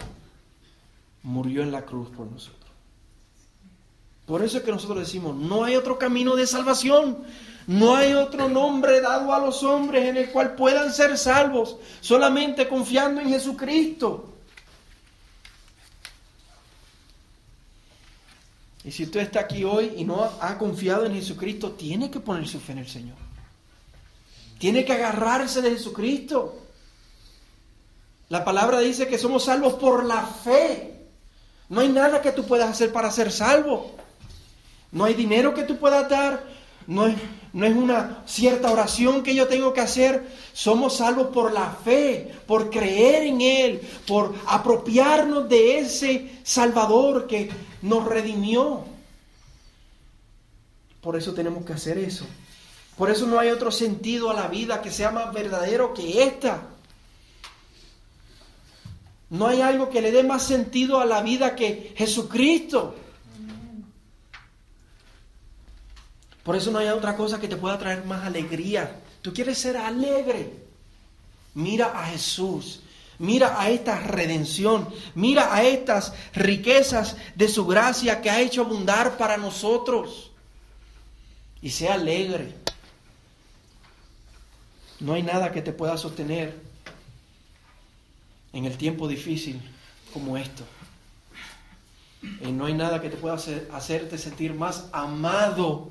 murió 1.23 1.63
en 1.63 1.73
la 1.73 1.83
cruz 1.83 2.11
por 2.11 2.27
nosotros. 2.27 2.63
Por 4.27 4.43
eso 4.43 4.59
es 4.59 4.65
que 4.65 4.71
nosotros 4.71 5.01
decimos, 5.01 5.37
no 5.37 5.65
hay 5.65 5.77
otro 5.77 5.99
camino 5.99 6.37
de 6.37 6.47
salvación. 6.47 7.19
No 7.67 7.95
hay 7.95 8.13
otro 8.13 8.49
nombre 8.49 9.01
dado 9.01 9.33
a 9.33 9.39
los 9.39 9.63
hombres 9.63 10.05
en 10.07 10.17
el 10.17 10.31
cual 10.31 10.55
puedan 10.55 10.93
ser 10.93 11.17
salvos, 11.17 11.77
solamente 12.01 12.69
confiando 12.69 13.21
en 13.21 13.29
Jesucristo. 13.29 14.33
Y 18.85 18.91
si 18.91 19.05
usted 19.05 19.21
está 19.21 19.41
aquí 19.41 19.63
hoy 19.63 19.93
y 19.97 20.05
no 20.05 20.25
ha 20.41 20.59
confiado 20.59 21.07
en 21.07 21.15
Jesucristo, 21.15 21.73
tiene 21.73 22.11
que 22.11 22.19
poner 22.19 22.49
su 22.49 22.59
fe 22.59 22.73
en 22.73 22.79
el 22.79 22.89
Señor. 22.89 23.17
Tiene 24.59 24.85
que 24.85 24.93
agarrarse 24.93 25.63
de 25.63 25.71
Jesucristo. 25.71 26.59
La 28.29 28.45
palabra 28.45 28.81
dice 28.81 29.07
que 29.07 29.19
somos 29.19 29.45
salvos 29.45 29.75
por 29.75 30.05
la 30.05 30.23
fe. 30.23 31.07
No 31.69 31.81
hay 31.81 31.89
nada 31.89 32.21
que 32.21 32.33
tú 32.33 32.45
puedas 32.45 32.71
hacer 32.71 32.93
para 32.93 33.11
ser 33.11 33.31
salvo. 33.31 33.95
No 34.91 35.05
hay 35.05 35.15
dinero 35.15 35.55
que 35.55 35.63
tú 35.63 35.79
puedas 35.79 36.09
dar. 36.09 36.43
No 36.87 37.07
es, 37.07 37.17
no 37.53 37.67
es 37.67 37.75
una 37.75 38.23
cierta 38.27 38.71
oración 38.71 39.23
que 39.23 39.35
yo 39.35 39.47
tengo 39.47 39.73
que 39.73 39.81
hacer. 39.81 40.29
Somos 40.53 40.97
salvos 40.97 41.29
por 41.29 41.53
la 41.53 41.71
fe, 41.71 42.33
por 42.47 42.71
creer 42.71 43.25
en 43.25 43.41
Él, 43.41 43.81
por 44.07 44.35
apropiarnos 44.47 45.49
de 45.49 45.79
ese 45.79 46.41
Salvador 46.43 47.27
que 47.27 47.51
nos 47.83 48.05
redimió. 48.05 48.85
Por 51.01 51.17
eso 51.17 51.35
tenemos 51.35 51.65
que 51.65 51.73
hacer 51.73 51.99
eso. 51.99 52.27
Por 52.97 53.11
eso 53.11 53.27
no 53.27 53.39
hay 53.39 53.51
otro 53.51 53.71
sentido 53.71 54.31
a 54.31 54.35
la 54.35 54.49
vida 54.49 54.83
que 54.83 54.91
sea 54.91 55.11
más 55.11 55.33
verdadero 55.33 55.95
que 55.95 56.23
esta. 56.23 56.69
No 59.31 59.47
hay 59.47 59.63
algo 59.63 59.89
que 59.89 60.03
le 60.03 60.13
dé 60.13 60.23
más 60.23 60.47
sentido 60.47 61.01
a 61.01 61.07
la 61.07 61.23
vida 61.23 61.57
que 61.57 61.95
Jesucristo. 61.97 62.95
Por 66.43 66.57
eso 66.57 66.71
no 66.71 66.79
hay 66.79 66.89
otra 66.89 67.17
cosa 67.17 67.41
que 67.41 67.49
te 67.49 67.57
pueda 67.57 67.79
traer 67.79 68.05
más 68.05 68.25
alegría. 68.25 69.01
Tú 69.23 69.33
quieres 69.33 69.59
ser 69.59 69.77
alegre. 69.77 70.53
Mira 71.55 71.99
a 72.01 72.07
Jesús. 72.07 72.81
Mira 73.19 73.61
a 73.61 73.71
esta 73.71 74.01
redención. 74.01 74.89
Mira 75.15 75.55
a 75.55 75.63
estas 75.63 76.13
riquezas 76.35 77.17
de 77.37 77.49
su 77.49 77.67
gracia 77.67 78.21
que 78.21 78.31
ha 78.31 78.41
hecho 78.41 78.63
abundar 78.63 79.17
para 79.17 79.37
nosotros. 79.37 80.33
Y 81.61 81.71
sea 81.71 81.95
alegre. 81.95 82.55
No 84.99 85.15
hay 85.15 85.23
nada 85.23 85.53
que 85.53 85.63
te 85.63 85.73
pueda 85.73 85.97
sostener 85.97 86.61
en 88.53 88.65
el 88.65 88.77
tiempo 88.77 89.07
difícil 89.07 89.61
como 90.13 90.37
esto. 90.37 90.65
Y 92.23 92.51
no 92.53 92.67
hay 92.67 92.75
nada 92.75 93.01
que 93.01 93.11
te 93.11 93.17
pueda 93.17 93.35
hacer, 93.35 93.69
hacerte 93.73 94.19
sentir 94.19 94.55
más 94.55 94.89
amado 94.93 95.91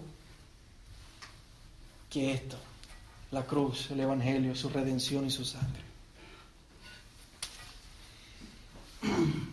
que 2.11 2.33
esto, 2.33 2.57
la 3.31 3.43
cruz, 3.43 3.89
el 3.89 4.01
Evangelio, 4.01 4.53
su 4.53 4.69
redención 4.69 5.25
y 5.25 5.31
su 5.31 5.45
sangre. 5.45 5.81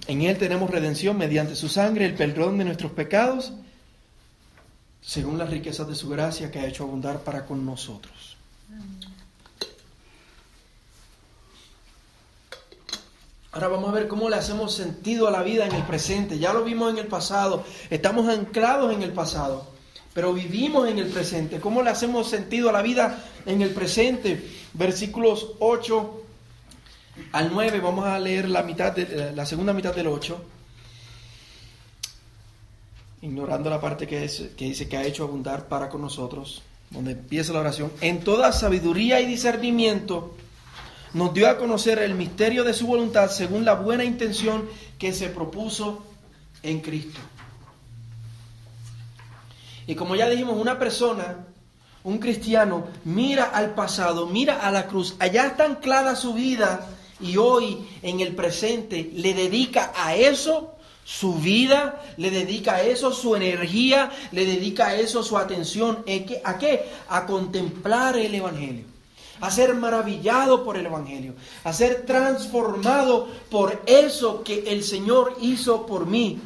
En 0.09 0.23
Él 0.23 0.37
tenemos 0.37 0.69
redención 0.69 1.17
mediante 1.17 1.55
su 1.55 1.69
sangre, 1.69 2.05
el 2.05 2.15
perdón 2.15 2.59
de 2.59 2.65
nuestros 2.65 2.93
pecados, 2.93 3.53
según 5.00 5.38
las 5.38 5.50
riquezas 5.50 5.87
de 5.87 5.95
su 5.95 6.09
gracia 6.09 6.50
que 6.50 6.59
ha 6.59 6.67
hecho 6.67 6.83
abundar 6.83 7.21
para 7.21 7.47
con 7.47 7.65
nosotros. 7.65 8.37
Ahora 13.53 13.69
vamos 13.69 13.88
a 13.91 13.93
ver 13.93 14.09
cómo 14.09 14.29
le 14.29 14.37
hacemos 14.37 14.75
sentido 14.75 15.29
a 15.29 15.31
la 15.31 15.43
vida 15.43 15.65
en 15.65 15.75
el 15.75 15.85
presente. 15.85 16.38
Ya 16.38 16.53
lo 16.53 16.65
vimos 16.65 16.93
en 16.93 16.99
el 16.99 17.07
pasado. 17.07 17.65
Estamos 17.88 18.29
anclados 18.29 18.93
en 18.93 19.03
el 19.03 19.12
pasado 19.12 19.78
pero 20.19 20.33
vivimos 20.33 20.89
en 20.89 20.99
el 20.99 21.07
presente. 21.07 21.61
¿Cómo 21.61 21.81
le 21.81 21.91
hacemos 21.91 22.29
sentido 22.29 22.71
a 22.71 22.73
la 22.73 22.83
vida 22.83 23.23
en 23.47 23.63
el 23.63 23.71
presente? 23.71 24.51
Versículos 24.73 25.53
8 25.61 26.23
al 27.31 27.53
9, 27.53 27.79
vamos 27.79 28.05
a 28.05 28.19
leer 28.19 28.49
la, 28.49 28.65
mitad 28.65 28.91
de, 28.91 29.03
eh, 29.03 29.33
la 29.33 29.47
segunda 29.47 29.73
mitad 29.73 29.95
del 29.95 30.09
8, 30.09 30.45
ignorando 33.23 33.71
la 33.71 33.81
parte 33.81 34.09
que, 34.09 34.29
que 34.57 34.65
dice 34.65 34.89
que 34.89 34.97
ha 34.97 35.05
hecho 35.05 35.23
abundar 35.23 35.69
para 35.69 35.89
con 35.89 36.01
nosotros, 36.01 36.63
donde 36.91 37.13
empieza 37.13 37.53
la 37.53 37.61
oración. 37.61 37.93
En 38.01 38.19
toda 38.19 38.51
sabiduría 38.51 39.21
y 39.21 39.27
discernimiento 39.27 40.35
nos 41.15 41.33
dio 41.33 41.49
a 41.49 41.59
conocer 41.59 42.01
el 42.01 42.17
misterio 42.17 42.65
de 42.65 42.75
su 42.75 42.89
voluntad 42.89 43.31
según 43.31 43.65
la 43.65 43.75
buena 43.75 44.03
intención 44.03 44.69
que 44.99 45.13
se 45.13 45.29
propuso 45.29 46.03
en 46.65 46.81
Cristo. 46.81 47.21
Y 49.88 49.97
como 49.97 50.14
ya 50.14 50.28
dijimos, 50.28 50.57
una 50.57 50.78
persona, 50.78 51.47
un 52.04 52.18
cristiano, 52.18 52.85
mira 53.04 53.45
al 53.45 53.75
pasado, 53.75 54.26
mira 54.26 54.61
a 54.61 54.71
la 54.71 54.87
cruz, 54.87 55.16
allá 55.18 55.47
está 55.47 55.64
anclada 55.64 56.14
su 56.14 56.35
vida 56.35 56.87
y 57.21 57.38
hoy 57.38 57.88
en 58.02 58.21
el 58.21 58.37
presente 58.37 59.11
le 59.14 59.35
dedica 59.35 59.92
a 59.97 60.14
eso 60.14 60.78
Su 61.09 61.37
vida 61.37 62.02
le 62.18 62.30
dedica 62.30 62.75
a 62.75 62.83
eso, 62.83 63.14
su 63.14 63.35
energía 63.35 64.11
le 64.30 64.45
dedica 64.45 64.88
a 64.88 64.95
eso, 64.95 65.23
su 65.23 65.38
atención. 65.38 66.04
¿A 66.45 66.59
qué? 66.59 66.85
A 67.09 67.25
contemplar 67.25 68.14
el 68.18 68.35
Evangelio, 68.35 68.85
a 69.40 69.50
ser 69.50 69.75
maravillado 69.75 70.66
por 70.66 70.76
el 70.76 70.85
Evangelio, 70.85 71.33
a 71.64 71.73
ser 71.73 72.04
transformado 72.04 73.26
por 73.50 73.83
eso 73.87 74.45
que 74.45 74.64
el 74.66 74.85
Señor 74.85 75.35
hizo 75.40 75.87
por 75.87 76.04
mí. 76.04 76.42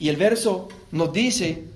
Y 0.00 0.08
el 0.08 0.16
verso 0.16 0.68
nos 0.92 1.12
dice 1.12 1.66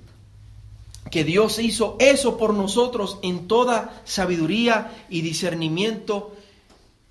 que 1.11 1.25
Dios 1.25 1.59
hizo 1.59 1.97
eso 2.01 2.39
por 2.39 2.55
nosotros 2.55 3.19
en 3.23 3.47
toda 3.47 4.03
sabiduría 4.07 5.05
y 5.11 5.21
discernimiento 5.21 6.35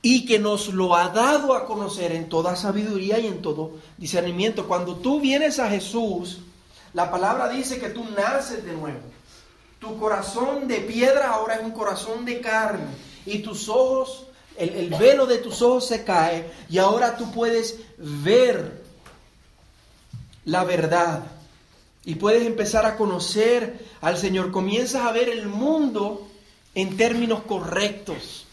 y 0.02 0.26
que 0.26 0.40
nos 0.40 0.74
lo 0.74 0.96
ha 0.96 1.10
dado 1.10 1.54
a 1.54 1.68
conocer 1.68 2.14
en 2.14 2.28
toda 2.28 2.56
sabiduría 2.56 3.20
y 3.20 3.28
en 3.28 3.44
todo 3.44 3.74
discernimiento. 3.98 4.68
Cuando 4.68 4.96
tú 4.96 5.22
vienes 5.22 5.60
a 5.60 5.70
Jesús, 5.70 6.40
la 6.94 7.12
palabra 7.12 7.48
dice 7.48 7.80
que 7.80 7.90
tú 7.90 8.04
naces 8.18 8.66
de 8.66 8.74
nuevo. 8.74 9.00
Tu 9.78 9.96
corazón 10.00 10.68
de 10.68 10.78
piedra 10.78 11.30
ahora 11.30 11.56
es 11.58 11.64
un 11.64 11.72
corazón 11.72 12.26
de 12.26 12.42
carne 12.42 12.88
y 13.28 13.40
tus 13.40 13.70
ojos, 13.70 14.26
el, 14.58 14.70
el 14.70 14.90
velo 14.90 15.28
de 15.28 15.38
tus 15.38 15.62
ojos 15.62 15.88
se 15.88 16.04
cae 16.04 16.50
y 16.72 16.80
ahora 16.80 17.16
tú 17.18 17.32
puedes 17.32 17.80
ver 18.00 18.83
la 20.46 20.64
verdad 20.64 21.24
y 22.06 22.16
puedes 22.16 22.46
empezar 22.46 22.86
a 22.86 22.98
conocer 22.98 23.86
al 24.02 24.18
Señor. 24.18 24.52
Comienzas 24.52 25.06
a 25.06 25.12
ver 25.12 25.30
el 25.30 25.48
mundo 25.48 26.28
en 26.76 26.98
términos 26.98 27.42
correctos 27.44 28.46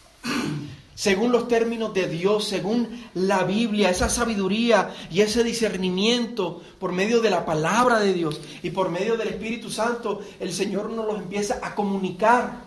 según 1.00 1.32
los 1.32 1.49
términos 1.49 1.94
de 1.94 2.06
Dios, 2.06 2.44
según 2.44 3.06
la 3.14 3.44
Biblia, 3.44 3.88
esa 3.88 4.11
sabiduría 4.11 4.94
y 5.11 5.23
ese 5.23 5.42
discernimiento 5.42 6.61
por 6.78 6.92
medio 6.92 7.23
de 7.23 7.30
la 7.30 7.47
palabra 7.47 8.00
de 8.00 8.12
Dios 8.12 8.38
y 8.62 8.68
por 8.68 8.90
medio 8.90 9.16
del 9.16 9.28
Espíritu 9.28 9.70
Santo, 9.70 10.20
el 10.38 10.52
Señor 10.52 10.90
nos 10.90 11.06
los 11.06 11.16
empieza 11.16 11.59
a 11.62 11.75
comunicar 11.75 12.64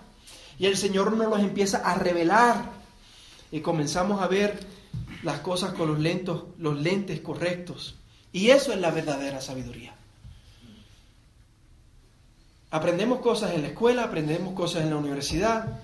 y 0.58 0.66
el 0.66 0.78
Señor 0.78 1.14
nos 1.14 1.30
los 1.30 1.42
empieza 1.42 1.78
a 1.78 1.94
revelar 1.94 2.72
y 3.52 3.60
comenzamos 3.60 4.20
a 4.20 4.28
ver 4.28 4.66
las 5.22 5.42
cosas 5.42 5.74
con 5.74 5.90
los, 5.90 6.00
lentos, 6.00 6.46
los 6.58 6.82
lentes 6.82 7.20
correctos. 7.20 7.98
Y 8.34 8.50
eso 8.50 8.74
es 8.74 8.80
la 8.80 8.92
verdadera 8.92 9.40
sabiduría. 9.40 9.94
Aprendemos 12.72 13.22
cosas 13.22 13.54
en 13.54 13.62
la 13.62 13.70
escuela, 13.70 14.04
aprendemos 14.04 14.54
cosas 14.54 14.82
en 14.82 14.90
la 14.90 14.98
universidad, 14.98 15.80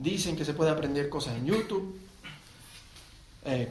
Dicen 0.00 0.36
que 0.36 0.44
se 0.44 0.54
puede 0.54 0.70
aprender 0.70 1.08
cosas 1.08 1.36
en 1.36 1.46
YouTube. 1.46 1.98
Eh, 3.44 3.68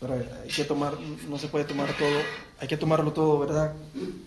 pero 0.00 0.14
hay 0.14 0.48
que 0.48 0.64
tomar, 0.64 0.94
no 1.28 1.38
se 1.38 1.48
puede 1.48 1.64
tomar 1.64 1.94
todo, 1.96 2.18
hay 2.58 2.66
que 2.66 2.76
tomarlo 2.78 3.12
todo, 3.12 3.38
¿verdad? 3.38 3.72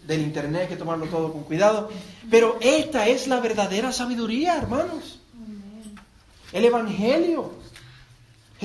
Del 0.05 0.21
internet 0.21 0.63
hay 0.63 0.67
que 0.67 0.75
tomarlo 0.75 1.07
todo 1.07 1.33
con 1.33 1.43
cuidado. 1.43 1.89
Pero 2.29 2.57
esta 2.61 3.07
es 3.07 3.27
la 3.27 3.39
verdadera 3.39 3.91
sabiduría, 3.91 4.55
hermanos. 4.55 5.19
El 6.53 6.65
Evangelio. 6.65 7.64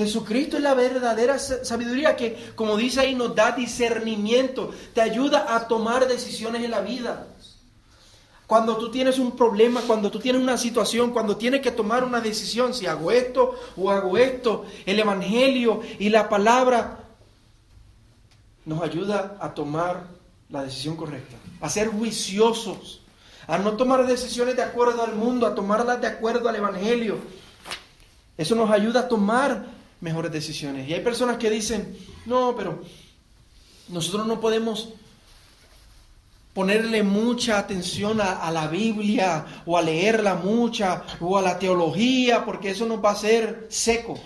Jesucristo 0.05 0.57
es 0.57 0.63
la 0.63 0.73
verdadera 0.73 1.37
sabiduría 1.39 2.15
que, 2.15 2.51
como 2.55 2.77
dice 2.77 3.01
ahí, 3.01 3.15
nos 3.15 3.35
da 3.35 3.51
discernimiento, 3.51 4.71
te 4.93 5.01
ayuda 5.01 5.55
a 5.55 5.67
tomar 5.67 6.07
decisiones 6.07 6.63
en 6.63 6.71
la 6.71 6.81
vida. 6.81 7.27
Cuando 8.47 8.75
tú 8.77 8.91
tienes 8.91 9.17
un 9.17 9.35
problema, 9.37 9.81
cuando 9.87 10.11
tú 10.11 10.19
tienes 10.19 10.41
una 10.41 10.57
situación, 10.57 11.11
cuando 11.11 11.37
tienes 11.37 11.61
que 11.61 11.71
tomar 11.71 12.03
una 12.03 12.19
decisión, 12.19 12.73
si 12.73 12.85
hago 12.85 13.11
esto 13.11 13.55
o 13.77 13.89
hago 13.89 14.17
esto, 14.17 14.65
el 14.85 14.99
Evangelio 14.99 15.81
y 15.99 16.09
la 16.09 16.27
palabra 16.27 16.99
nos 18.65 18.81
ayuda 18.81 19.37
a 19.39 19.53
tomar 19.53 20.03
la 20.49 20.63
decisión 20.63 20.97
correcta, 20.97 21.37
a 21.61 21.69
ser 21.69 21.87
juiciosos, 21.87 23.01
a 23.47 23.57
no 23.57 23.77
tomar 23.77 24.05
decisiones 24.05 24.55
de 24.55 24.63
acuerdo 24.63 25.03
al 25.03 25.15
mundo, 25.15 25.47
a 25.47 25.55
tomarlas 25.55 26.01
de 26.01 26.07
acuerdo 26.07 26.49
al 26.49 26.55
Evangelio. 26.57 27.19
Eso 28.37 28.55
nos 28.55 28.69
ayuda 28.69 29.01
a 29.01 29.07
tomar 29.07 29.80
mejores 30.01 30.31
decisiones. 30.31 30.89
Y 30.89 30.93
hay 30.93 31.01
personas 31.01 31.37
que 31.37 31.49
dicen, 31.49 31.95
no, 32.25 32.55
pero 32.55 32.83
nosotros 33.87 34.27
no 34.27 34.39
podemos 34.41 34.89
ponerle 36.53 37.03
mucha 37.03 37.59
atención 37.59 38.19
a, 38.19 38.51
la 38.51 38.67
Biblia 38.67 39.45
o 39.65 39.77
a 39.77 39.81
leerla 39.81 40.35
mucha 40.35 41.03
o 41.21 41.37
a 41.37 41.41
la 41.41 41.57
teología, 41.57 42.43
porque 42.43 42.71
eso 42.71 42.85
nos 42.85 43.03
va 43.03 43.09
a 43.09 43.13
hacer 43.13 43.67
secos. 43.69 44.19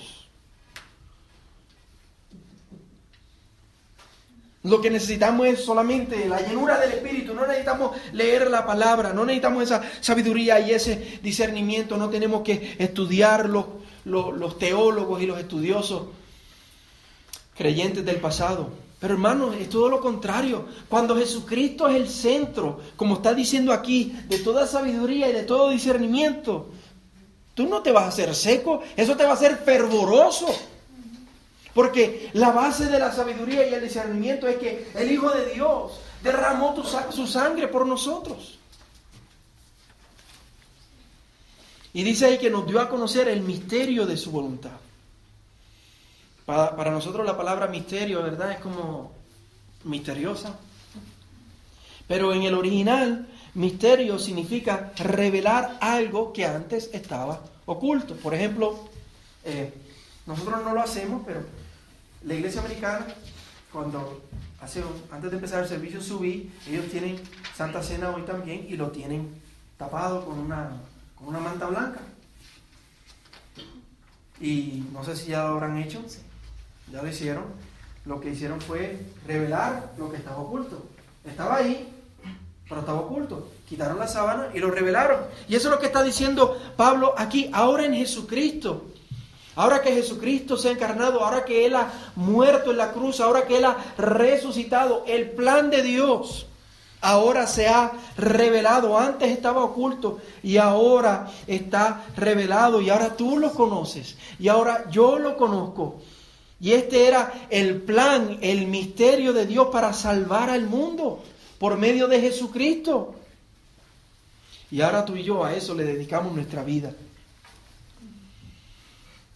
Lo 4.63 4.81
que 4.81 4.89
necesitamos 4.89 5.45
es 5.45 5.63
solamente 5.63 6.27
la 6.27 6.41
llenura 6.41 6.79
del 6.79 6.93
Espíritu, 6.93 7.35
no 7.35 7.45
necesitamos 7.45 7.91
leer 8.13 8.49
la 8.49 8.65
palabra, 8.65 9.13
no 9.13 9.23
necesitamos 9.23 9.63
esa 9.63 9.83
sabiduría 10.01 10.59
y 10.59 10.71
ese 10.71 11.19
discernimiento, 11.21 11.97
no 11.97 12.09
tenemos 12.09 12.41
que 12.41 12.75
estudiar 12.79 13.47
los, 14.06 14.58
teólogos 14.58 15.22
y 15.22 15.26
los 15.26 15.39
estudiosos 15.39 16.04
creyentes 17.58 18.06
del 18.06 18.18
pasado. 18.18 18.70
Pero 19.00 19.15
hermanos, 19.15 19.56
es 19.60 19.70
todo 19.70 19.89
lo 19.89 20.00
contrario. 20.00 20.65
Cuando 20.88 21.18
Jesucristo 21.18 21.88
es 21.88 21.96
el 21.96 22.08
centro, 22.08 22.80
como 22.96 23.15
está 23.15 23.34
diciendo 23.34 23.74
aquí, 23.74 24.15
de 24.28 24.39
toda 24.39 24.68
sabiduría 24.68 25.30
y 25.30 25.34
de 25.34 25.44
todo 25.44 25.70
discernimiento, 25.70 26.68
tú 27.54 27.68
no 27.68 27.82
te 27.82 27.91
vas 27.91 28.06
a 28.06 28.10
hacer 28.10 28.34
seco, 28.34 28.82
eso 28.96 29.18
te 29.18 29.24
va 29.24 29.32
a 29.32 29.34
hacer 29.34 29.58
fervoroso. 29.58 30.48
Porque 31.74 32.30
la 32.34 32.52
base 32.52 32.86
de 32.86 33.00
la 33.00 33.12
sabiduría 33.12 33.68
y 33.68 33.74
el 33.74 33.82
discernimiento 33.82 34.48
es 34.48 34.56
que 34.58 34.88
el 34.96 35.12
Hijo 35.12 35.30
de 35.30 35.54
Dios 35.54 36.00
derramó 36.24 36.74
su 37.12 37.28
sangre 37.28 37.68
por 37.68 37.86
nosotros. 37.86 38.60
Y 41.95 42.03
dice 42.03 42.25
ahí 42.25 42.38
que 42.38 42.49
nos 42.49 42.67
dio 42.67 42.81
a 42.81 42.89
conocer 42.89 43.29
el 43.29 43.41
misterio 43.41 44.05
de 44.05 44.17
su 44.17 44.29
voluntad. 44.29 44.73
Para, 46.45 46.91
nosotros 46.91 47.25
la 47.25 47.38
palabra 47.38 47.67
misterio, 47.67 48.21
¿verdad? 48.21 48.51
Es 48.51 48.60
como 48.60 49.13
misteriosa. 49.86 50.60
Pero 52.05 52.34
en 52.34 52.43
el 52.43 52.53
original, 52.53 53.29
misterio 53.53 54.19
significa 54.19 54.91
revelar 54.97 55.77
algo 55.79 56.34
que 56.34 56.45
antes 56.45 56.89
estaba 56.91 57.41
oculto. 57.65 58.17
Por 58.17 58.34
ejemplo, 58.34 58.89
eh, 59.45 59.73
nosotros 60.25 60.65
no 60.65 60.73
lo 60.73 60.81
hacemos, 60.81 61.21
pero 61.25 61.45
la 62.25 62.34
iglesia 62.34 62.60
americana, 62.60 63.08
cuando 63.71 64.21
hace, 64.60 64.84
antes 65.12 65.31
de 65.31 65.38
empezar 65.38 65.63
el 65.63 65.69
servicio 65.69 66.01
subí, 66.01 66.51
ellos 66.67 66.88
tienen 66.91 67.17
Santa 67.55 67.81
Cena 67.81 68.10
hoy 68.10 68.23
también 68.23 68.65
y 68.67 68.75
lo 68.75 68.91
tienen 68.91 69.29
tapado 69.77 70.25
con 70.25 70.38
una, 70.39 70.81
con 71.15 71.28
una 71.28 71.39
manta 71.39 71.67
blanca. 71.67 72.01
Y 74.39 74.86
no 74.91 75.04
sé 75.04 75.15
si 75.15 75.30
ya 75.30 75.43
lo 75.43 75.54
habrán 75.54 75.78
hecho 75.78 76.04
ya 76.91 77.01
lo 77.01 77.10
hicieron, 77.10 77.45
lo 78.06 78.21
que 78.21 78.30
hicieron 78.30 78.62
fue 78.62 78.99
revelar 79.25 79.93
lo 79.97 80.12
que 80.12 80.17
estaba 80.17 80.38
oculto. 80.38 80.86
Estaba 81.25 81.56
ahí, 81.56 81.91
pero 82.69 82.82
estaba 82.82 82.99
oculto. 82.99 83.49
Quitaron 83.67 83.97
la 83.97 84.08
sábana 84.08 84.49
y 84.54 84.60
lo 84.60 84.69
revelaron. 84.69 85.21
Y 85.47 85.56
eso 85.56 85.69
es 85.69 85.73
lo 85.73 85.80
que 85.80 85.88
está 85.88 86.04
diciendo 86.04 86.58
Pablo 86.78 87.15
aquí, 87.17 87.49
ahora 87.54 87.86
en 87.86 87.95
Jesucristo. 87.95 88.86
Ahora 89.56 89.82
que 89.82 89.93
Jesucristo 89.93 90.58
se 90.58 90.67
ha 90.67 90.71
encarnado, 90.73 91.23
ahora 91.23 91.45
que 91.45 91.65
Él 91.65 91.75
ha 91.75 91.89
muerto 92.15 92.71
en 92.71 92.78
la 92.78 92.91
cruz, 92.91 93.21
ahora 93.21 93.47
que 93.47 93.58
Él 93.58 93.65
ha 93.65 93.78
resucitado, 93.97 95.06
el 95.08 95.32
plan 95.32 95.69
de 95.69 95.82
Dios 95.82 96.47
ahora 97.06 97.46
se 97.46 97.68
ha 97.68 97.91
revelado. 98.18 98.98
Antes 98.98 99.32
estaba 99.32 99.63
oculto 99.63 100.20
y 100.41 100.58
ahora 100.58 101.32
está 101.46 102.06
revelado 102.15 102.82
y 102.82 102.89
ahora 102.89 103.15
tú 103.15 103.38
lo 103.38 103.52
conoces 103.54 104.18
y 104.39 104.48
ahora 104.48 104.89
yo 104.89 105.20
lo 105.20 105.38
conozco. 105.38 106.02
Y 106.60 106.72
este 106.72 107.08
era 107.08 107.48
el 107.50 107.82
plan, 107.82 108.39
el 108.41 108.68
misterio 108.68 109.34
de 109.34 109.46
Dios 109.46 109.68
para 109.72 109.94
salvar 109.94 110.50
al 110.50 110.68
mundo 110.68 111.24
por 111.60 111.78
medio 111.78 112.08
de 112.08 112.22
Jesucristo. 112.22 113.15
Y 114.72 114.82
ahora 114.82 115.06
tú 115.06 115.15
y 115.15 115.24
yo 115.24 115.46
a 115.46 115.54
eso 115.54 115.76
le 115.76 115.84
dedicamos 115.84 116.34
nuestra 116.34 116.63
vida. 116.63 116.91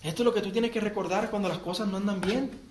Esto 0.01 0.23
es 0.23 0.25
lo 0.25 0.33
que 0.33 0.41
tú 0.41 0.51
tienes 0.51 0.71
que 0.71 0.79
recordar 0.79 1.29
cuando 1.29 1.49
las 1.49 1.59
cosas 1.59 1.87
no 1.87 1.97
andan 1.97 2.19
bien. 2.19 2.68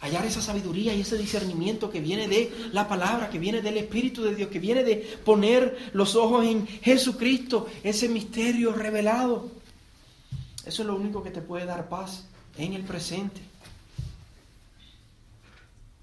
Hallar 0.00 0.24
esa 0.24 0.40
sabiduría 0.40 0.94
y 0.94 1.02
ese 1.02 1.18
discernimiento 1.18 1.90
que 1.90 2.00
viene 2.00 2.26
de 2.26 2.70
la 2.72 2.88
palabra, 2.88 3.28
que 3.28 3.38
viene 3.38 3.60
del 3.60 3.76
Espíritu 3.76 4.22
de 4.22 4.34
Dios, 4.34 4.48
que 4.48 4.58
viene 4.58 4.82
de 4.82 4.96
poner 5.24 5.90
los 5.92 6.16
ojos 6.16 6.46
en 6.46 6.66
Jesucristo, 6.66 7.66
ese 7.82 8.08
misterio 8.08 8.72
revelado. 8.72 9.50
Eso 10.64 10.82
es 10.82 10.86
lo 10.86 10.96
único 10.96 11.22
que 11.22 11.30
te 11.30 11.42
puede 11.42 11.66
dar 11.66 11.88
paz 11.88 12.24
en 12.56 12.72
el 12.72 12.82
presente. 12.82 13.40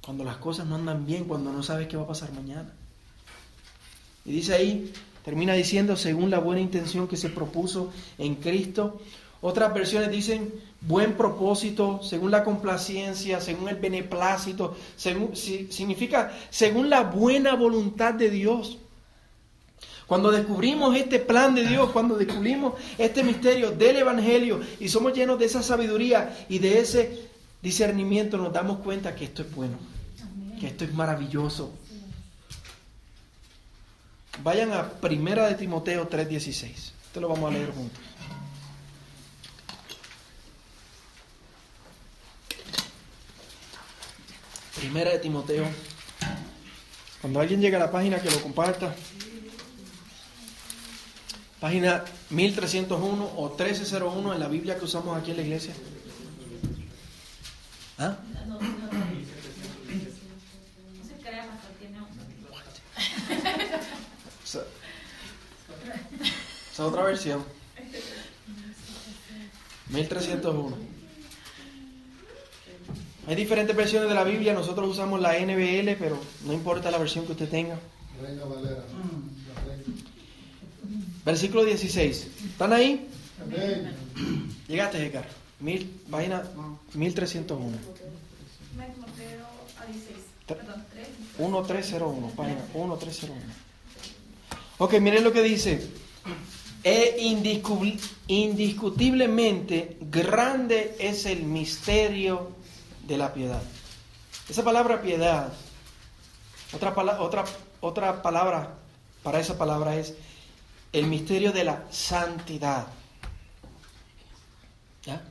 Cuando 0.04 0.24
las 0.24 0.38
cosas 0.38 0.68
no 0.68 0.76
andan 0.76 1.06
bien, 1.06 1.26
cuando 1.26 1.52
no 1.52 1.64
sabes 1.64 1.88
qué 1.88 1.98
va 1.98 2.04
a 2.04 2.08
pasar 2.08 2.32
mañana. 2.34 2.72
Y 4.26 4.32
dice 4.32 4.54
ahí, 4.54 4.94
termina 5.26 5.54
diciendo, 5.54 5.98
según 5.98 6.30
la 6.30 6.40
buena 6.40 6.62
intención 6.62 7.08
que 7.08 7.18
se 7.18 7.30
propuso 7.30 7.92
en 8.18 8.36
Cristo, 8.36 9.02
Otras 9.41 9.73
versiones 9.73 10.10
dicen 10.10 10.52
buen 10.82 11.13
propósito, 11.13 12.02
según 12.02 12.32
la 12.32 12.43
complacencia, 12.43 13.39
según 13.39 13.69
el 13.69 13.76
beneplácito, 13.76 14.76
según, 14.95 15.36
significa 15.36 16.32
según 16.50 16.89
la 16.89 17.02
buena 17.04 17.56
voluntad 17.56 18.13
de 18.13 18.30
Dios. 18.30 18.78
Cuando 20.08 20.32
descubrimos 20.32 20.95
este 20.95 21.19
plan 21.19 21.54
de 21.54 21.65
Dios, 21.65 21.91
cuando 21.91 22.15
descubrimos 22.15 22.76
este 22.97 23.23
misterio 23.23 23.71
del 23.71 23.97
Evangelio 23.97 24.62
y 24.80 24.88
somos 24.88 25.13
llenos 25.13 25.38
de 25.38 25.45
esa 25.45 25.62
sabiduría 25.62 26.45
y 26.47 26.60
de 26.60 26.80
ese 26.80 27.28
discernimiento, 27.62 28.38
nos 28.38 28.54
damos 28.54 28.80
cuenta 28.80 29.13
que 29.13 29.26
esto 29.26 29.41
es 29.41 29.54
bueno, 29.54 29.78
que 30.60 30.67
esto 30.67 30.86
es 30.86 30.93
maravilloso. 30.93 31.73
Vayan 34.43 34.71
a 34.71 34.89
Primera 34.89 35.47
de 35.47 35.56
Timoteo 35.56 36.08
3:16. 36.08 36.93
Esto 37.08 37.19
lo 37.19 37.28
vamos 37.28 37.52
a 37.52 37.54
leer 37.54 37.71
juntos. 37.71 38.07
Primera 44.80 45.12
de 45.12 45.20
Timoteo. 45.20 45.66
Cuando 47.22 47.40
alguien 47.40 47.60
llegue 47.60 47.76
a 47.76 47.80
la 47.80 47.92
página, 47.92 48.20
que 48.20 48.30
lo 48.30 48.42
comparta. 48.42 48.96
Página 51.60 52.06
1301 52.30 53.26
o 53.26 53.50
1301 53.50 54.34
en 54.34 54.40
la 54.40 54.48
Biblia 54.48 54.78
que 54.78 54.86
usamos 54.86 55.18
aquí 55.18 55.32
en 55.32 55.38
la 55.38 55.44
iglesia. 55.44 55.74
¿Ah? 57.98 58.18
Esa 64.44 64.62
es 66.72 66.80
otra 66.80 67.02
versión. 67.02 67.44
1301. 69.90 70.97
Hay 73.28 73.36
diferentes 73.36 73.76
versiones 73.76 74.08
de 74.08 74.16
la 74.16 74.24
Biblia, 74.24 74.54
nosotros 74.54 74.88
usamos 74.90 75.20
la 75.20 75.38
NBL, 75.38 75.98
pero 76.00 76.18
no 76.46 76.54
importa 76.54 76.90
la 76.90 76.98
versión 76.98 77.26
que 77.26 77.34
usted 77.34 77.50
tenga. 77.50 77.78
Versículo 81.26 81.66
16. 81.66 82.28
¿Están 82.52 82.72
ahí? 82.72 83.06
Llegaste, 84.70 85.00
Jecar. 85.00 85.28
Mil, 85.60 85.92
página 86.10 86.42
1301. 86.94 87.78
1301, 91.38 92.28
página 92.30 92.62
1301. 92.74 93.36
Ok, 94.78 94.94
miren 95.02 95.26
lo 95.26 95.34
que 95.34 95.42
dice. 95.42 95.86
E 96.82 97.18
indiscutiblemente 98.28 99.98
grande 100.10 100.96
es 100.98 101.26
el 101.26 101.44
misterio 101.44 102.56
de 103.08 103.17
la 103.17 103.34
piedad. 103.34 103.62
Esa 104.50 104.63
palabra 104.63 105.02
piedad, 105.02 105.52
otra, 106.74 106.93
otra, 107.20 107.46
otra 107.80 108.22
palabra 108.22 108.74
para 109.24 109.39
esa 109.39 109.58
palabra 109.58 109.96
es 109.96 110.13
el 110.93 111.08
misterio 111.08 111.52
de 111.52 111.63
la 111.63 111.84
santidad. 111.89 112.88
¿Ya? 115.04 115.22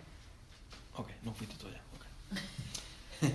Ok, 0.96 1.08
no 1.22 1.34
fuiste 1.34 1.56
todavía. 1.56 1.82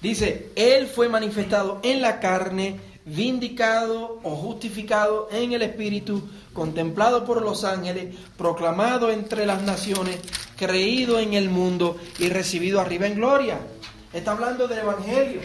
Dice, 0.00 0.52
Él 0.56 0.88
fue 0.88 1.08
manifestado 1.08 1.80
en 1.82 2.02
la 2.02 2.18
carne, 2.20 2.80
vindicado 3.04 4.20
o 4.22 4.36
justificado 4.36 5.28
en 5.32 5.52
el 5.52 5.62
Espíritu, 5.62 6.22
contemplado 6.52 7.24
por 7.24 7.42
los 7.42 7.64
ángeles, 7.64 8.14
proclamado 8.36 9.10
entre 9.10 9.46
las 9.46 9.62
naciones, 9.62 10.20
creído 10.56 11.18
en 11.18 11.34
el 11.34 11.50
mundo 11.50 11.96
y 12.18 12.28
recibido 12.28 12.80
arriba 12.80 13.06
en 13.06 13.16
gloria. 13.16 13.58
Está 14.12 14.32
hablando 14.32 14.68
del 14.68 14.80
Evangelio, 14.80 15.40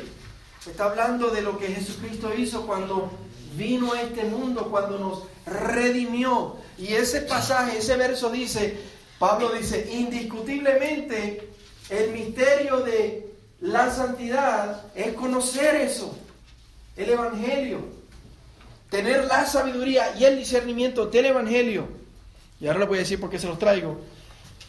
está 0.68 0.86
hablando 0.86 1.30
de 1.30 1.42
lo 1.42 1.58
que 1.58 1.68
Jesucristo 1.68 2.32
hizo 2.38 2.68
cuando 2.68 3.10
vino 3.56 3.94
a 3.94 4.02
este 4.02 4.24
mundo, 4.26 4.68
cuando 4.70 5.00
nos 5.00 5.24
redimió. 5.46 6.58
Y 6.78 6.94
ese 6.94 7.22
pasaje, 7.22 7.80
ese 7.80 7.98
verso 7.98 8.30
dice, 8.30 8.78
Pablo 9.18 9.50
dice, 9.50 9.90
indiscutiblemente 9.92 11.50
el 11.90 12.12
misterio 12.12 12.82
de 12.82 13.34
la 13.62 13.92
santidad 13.92 14.86
es 14.94 15.14
conocer 15.14 15.76
eso, 15.76 16.16
el 16.98 17.10
Evangelio, 17.10 17.80
tener 18.90 19.26
la 19.26 19.46
sabiduría 19.46 20.16
y 20.18 20.26
el 20.26 20.38
discernimiento 20.38 21.06
del 21.06 21.28
Evangelio. 21.28 21.88
Y 22.60 22.68
ahora 22.68 22.80
le 22.80 22.86
voy 22.86 22.98
a 22.98 23.02
decir 23.02 23.20
por 23.20 23.30
qué 23.30 23.40
se 23.40 23.48
los 23.48 23.60
traigo. 23.60 24.02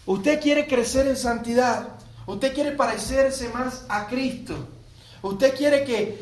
Usted 0.06 0.40
quiere 0.40 0.66
crecer 0.66 1.06
en 1.06 1.16
santidad, 1.16 1.88
usted 2.26 2.54
quiere 2.54 2.72
parecerse 2.72 3.48
más 3.48 3.84
a 3.88 4.06
Cristo, 4.06 4.54
usted 5.22 5.56
quiere 5.56 5.84
que 5.84 6.18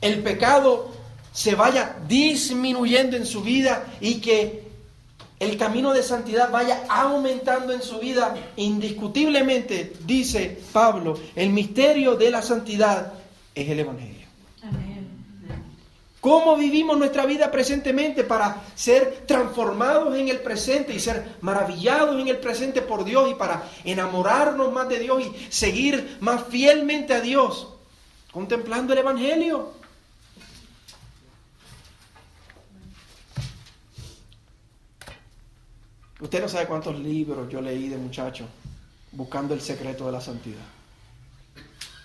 el 0.00 0.22
pecado 0.22 0.90
se 1.32 1.54
vaya 1.54 1.96
disminuyendo 2.06 3.16
en 3.16 3.26
su 3.26 3.42
vida 3.42 3.84
y 4.00 4.20
que 4.20 4.66
el 5.40 5.56
camino 5.56 5.92
de 5.92 6.02
santidad 6.02 6.50
vaya 6.50 6.84
aumentando 6.88 7.72
en 7.72 7.82
su 7.82 7.98
vida, 8.00 8.34
indiscutiblemente, 8.56 9.92
dice 10.04 10.58
Pablo, 10.72 11.18
el 11.36 11.50
misterio 11.50 12.16
de 12.16 12.30
la 12.30 12.42
santidad 12.42 13.12
es 13.54 13.68
el 13.68 13.78
Evangelio. 13.78 14.27
¿Cómo 16.20 16.56
vivimos 16.56 16.98
nuestra 16.98 17.26
vida 17.26 17.50
presentemente 17.50 18.24
para 18.24 18.64
ser 18.74 19.24
transformados 19.26 20.16
en 20.16 20.28
el 20.28 20.40
presente 20.40 20.92
y 20.92 20.98
ser 20.98 21.36
maravillados 21.42 22.20
en 22.20 22.26
el 22.26 22.38
presente 22.38 22.82
por 22.82 23.04
Dios 23.04 23.30
y 23.30 23.34
para 23.34 23.62
enamorarnos 23.84 24.72
más 24.72 24.88
de 24.88 24.98
Dios 24.98 25.22
y 25.22 25.52
seguir 25.52 26.18
más 26.20 26.42
fielmente 26.48 27.14
a 27.14 27.20
Dios? 27.20 27.68
Contemplando 28.32 28.92
el 28.92 28.98
Evangelio. 28.98 29.72
Usted 36.20 36.42
no 36.42 36.48
sabe 36.48 36.66
cuántos 36.66 36.98
libros 36.98 37.48
yo 37.48 37.60
leí 37.60 37.88
de 37.88 37.96
muchacho 37.96 38.44
buscando 39.12 39.54
el 39.54 39.60
secreto 39.60 40.06
de 40.06 40.12
la 40.12 40.20
santidad. 40.20 40.66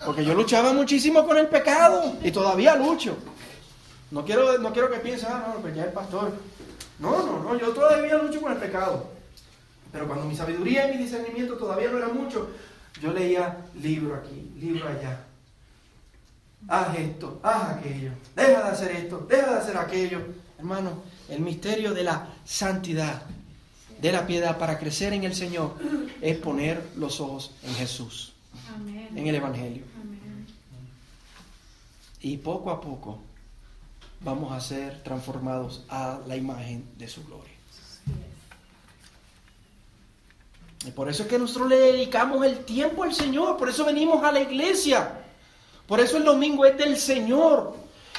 Porque 0.05 0.23
yo 0.23 0.35
luchaba 0.35 0.71
muchísimo 0.71 1.25
con 1.25 1.37
el 1.37 1.47
pecado 1.47 2.17
y 2.23 2.31
todavía 2.31 2.75
lucho. 2.75 3.17
No 4.13 4.23
quiero, 4.23 4.59
no 4.59 4.71
quiero 4.71 4.91
que 4.91 4.99
piensen, 4.99 5.29
ah, 5.31 5.53
no, 5.55 5.59
pues 5.59 5.75
ya 5.75 5.85
el 5.85 5.91
pastor. 5.91 6.31
No, 6.99 7.25
no, 7.25 7.41
no, 7.41 7.57
yo 7.57 7.69
todavía 7.69 8.15
lucho 8.19 8.39
con 8.39 8.51
el 8.51 8.59
pecado. 8.59 9.09
Pero 9.91 10.05
cuando 10.05 10.25
mi 10.25 10.35
sabiduría 10.35 10.87
y 10.87 10.97
mi 10.97 11.03
discernimiento 11.03 11.55
todavía 11.55 11.89
no 11.89 11.97
era 11.97 12.09
mucho, 12.09 12.51
yo 13.01 13.11
leía 13.11 13.57
libro 13.81 14.13
aquí, 14.13 14.51
libro 14.59 14.87
allá. 14.87 15.25
Haz 16.67 16.95
esto, 16.95 17.39
haz 17.41 17.71
aquello, 17.71 18.11
deja 18.35 18.63
de 18.63 18.69
hacer 18.69 18.91
esto, 18.91 19.25
deja 19.27 19.51
de 19.51 19.57
hacer 19.57 19.77
aquello. 19.77 20.21
Hermano, 20.59 21.01
el 21.27 21.39
misterio 21.39 21.91
de 21.95 22.03
la 22.03 22.27
santidad 22.45 23.23
de 23.99 24.11
la 24.11 24.27
piedad 24.27 24.59
para 24.59 24.77
crecer 24.77 25.13
en 25.13 25.23
el 25.23 25.33
Señor 25.33 25.73
es 26.21 26.37
poner 26.37 26.83
los 26.97 27.19
ojos 27.19 27.55
en 27.63 27.73
Jesús, 27.73 28.33
en 29.15 29.25
el 29.25 29.33
Evangelio. 29.33 29.85
Y 32.21 32.37
poco 32.37 32.69
a 32.69 32.79
poco 32.79 33.32
vamos 34.23 34.51
a 34.51 34.59
ser 34.59 35.03
transformados 35.03 35.83
a 35.89 36.19
la 36.27 36.35
imagen 36.35 36.85
de 36.97 37.07
su 37.07 37.23
gloria. 37.25 37.53
Y 40.85 40.91
por 40.91 41.09
eso 41.09 41.23
es 41.23 41.29
que 41.29 41.39
nosotros 41.39 41.69
le 41.69 41.79
dedicamos 41.79 42.45
el 42.45 42.59
tiempo 42.65 43.03
al 43.03 43.13
Señor, 43.13 43.57
por 43.57 43.69
eso 43.69 43.85
venimos 43.85 44.23
a 44.23 44.31
la 44.31 44.41
iglesia, 44.41 45.21
por 45.87 45.99
eso 45.99 46.17
el 46.17 46.25
domingo 46.25 46.65
es 46.65 46.77
del 46.77 46.97
Señor, 46.97 47.75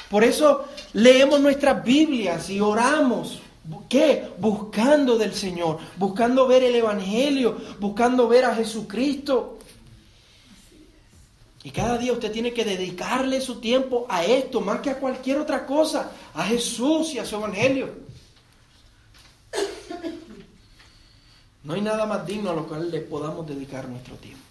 por 0.09 0.23
eso 0.23 0.65
leemos 0.93 1.39
nuestras 1.39 1.83
Biblias 1.83 2.49
y 2.49 2.59
oramos, 2.59 3.41
¿Qué? 3.89 4.29
Buscando 4.37 5.17
del 5.17 5.33
Señor, 5.33 5.79
buscando 5.97 6.47
ver 6.47 6.63
el 6.63 6.75
Evangelio, 6.75 7.57
buscando 7.79 8.27
ver 8.27 8.45
a 8.45 8.55
Jesucristo. 8.55 9.54
Y 11.65 11.71
cada 11.71 11.97
día 11.97 12.13
usted 12.13 12.31
tiene 12.31 12.53
que 12.53 12.63
dedicarle 12.63 13.41
su 13.41 13.59
tiempo 13.59 14.05
a 14.07 14.23
esto, 14.23 14.61
más 14.61 14.81
que 14.81 14.91
a 14.91 14.99
cualquier 14.99 15.39
otra 15.39 15.65
cosa, 15.65 16.11
a 16.35 16.43
Jesús 16.43 17.15
y 17.15 17.17
a 17.17 17.25
su 17.25 17.37
Evangelio. 17.37 17.89
No 21.63 21.73
hay 21.73 21.81
nada 21.81 22.05
más 22.05 22.23
digno 22.27 22.51
a 22.51 22.53
lo 22.53 22.67
cual 22.67 22.91
le 22.91 22.99
podamos 22.99 23.47
dedicar 23.47 23.89
nuestro 23.89 24.15
tiempo. 24.17 24.43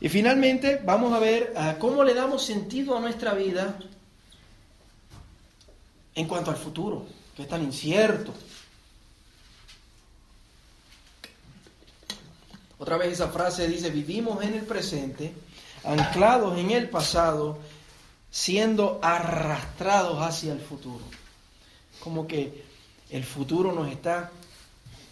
Y 0.00 0.08
finalmente 0.10 0.82
vamos 0.84 1.14
a 1.14 1.18
ver 1.18 1.54
ah, 1.56 1.76
cómo 1.78 2.04
le 2.04 2.12
damos 2.12 2.44
sentido 2.44 2.94
a 2.94 3.00
nuestra 3.00 3.32
vida 3.32 3.78
en 6.14 6.28
cuanto 6.28 6.50
al 6.50 6.58
futuro, 6.58 7.06
que 7.34 7.44
es 7.44 7.48
tan 7.48 7.62
incierto. 7.62 8.34
Otra 12.78 12.98
vez 12.98 13.14
esa 13.14 13.28
frase 13.28 13.68
dice, 13.68 13.90
vivimos 13.90 14.44
en 14.44 14.54
el 14.54 14.62
presente, 14.62 15.32
anclados 15.84 16.58
en 16.58 16.70
el 16.70 16.90
pasado, 16.90 17.58
siendo 18.30 19.00
arrastrados 19.02 20.20
hacia 20.20 20.52
el 20.52 20.60
futuro. 20.60 21.04
Como 22.00 22.26
que 22.26 22.64
el 23.10 23.24
futuro 23.24 23.72
nos 23.72 23.90
está 23.90 24.30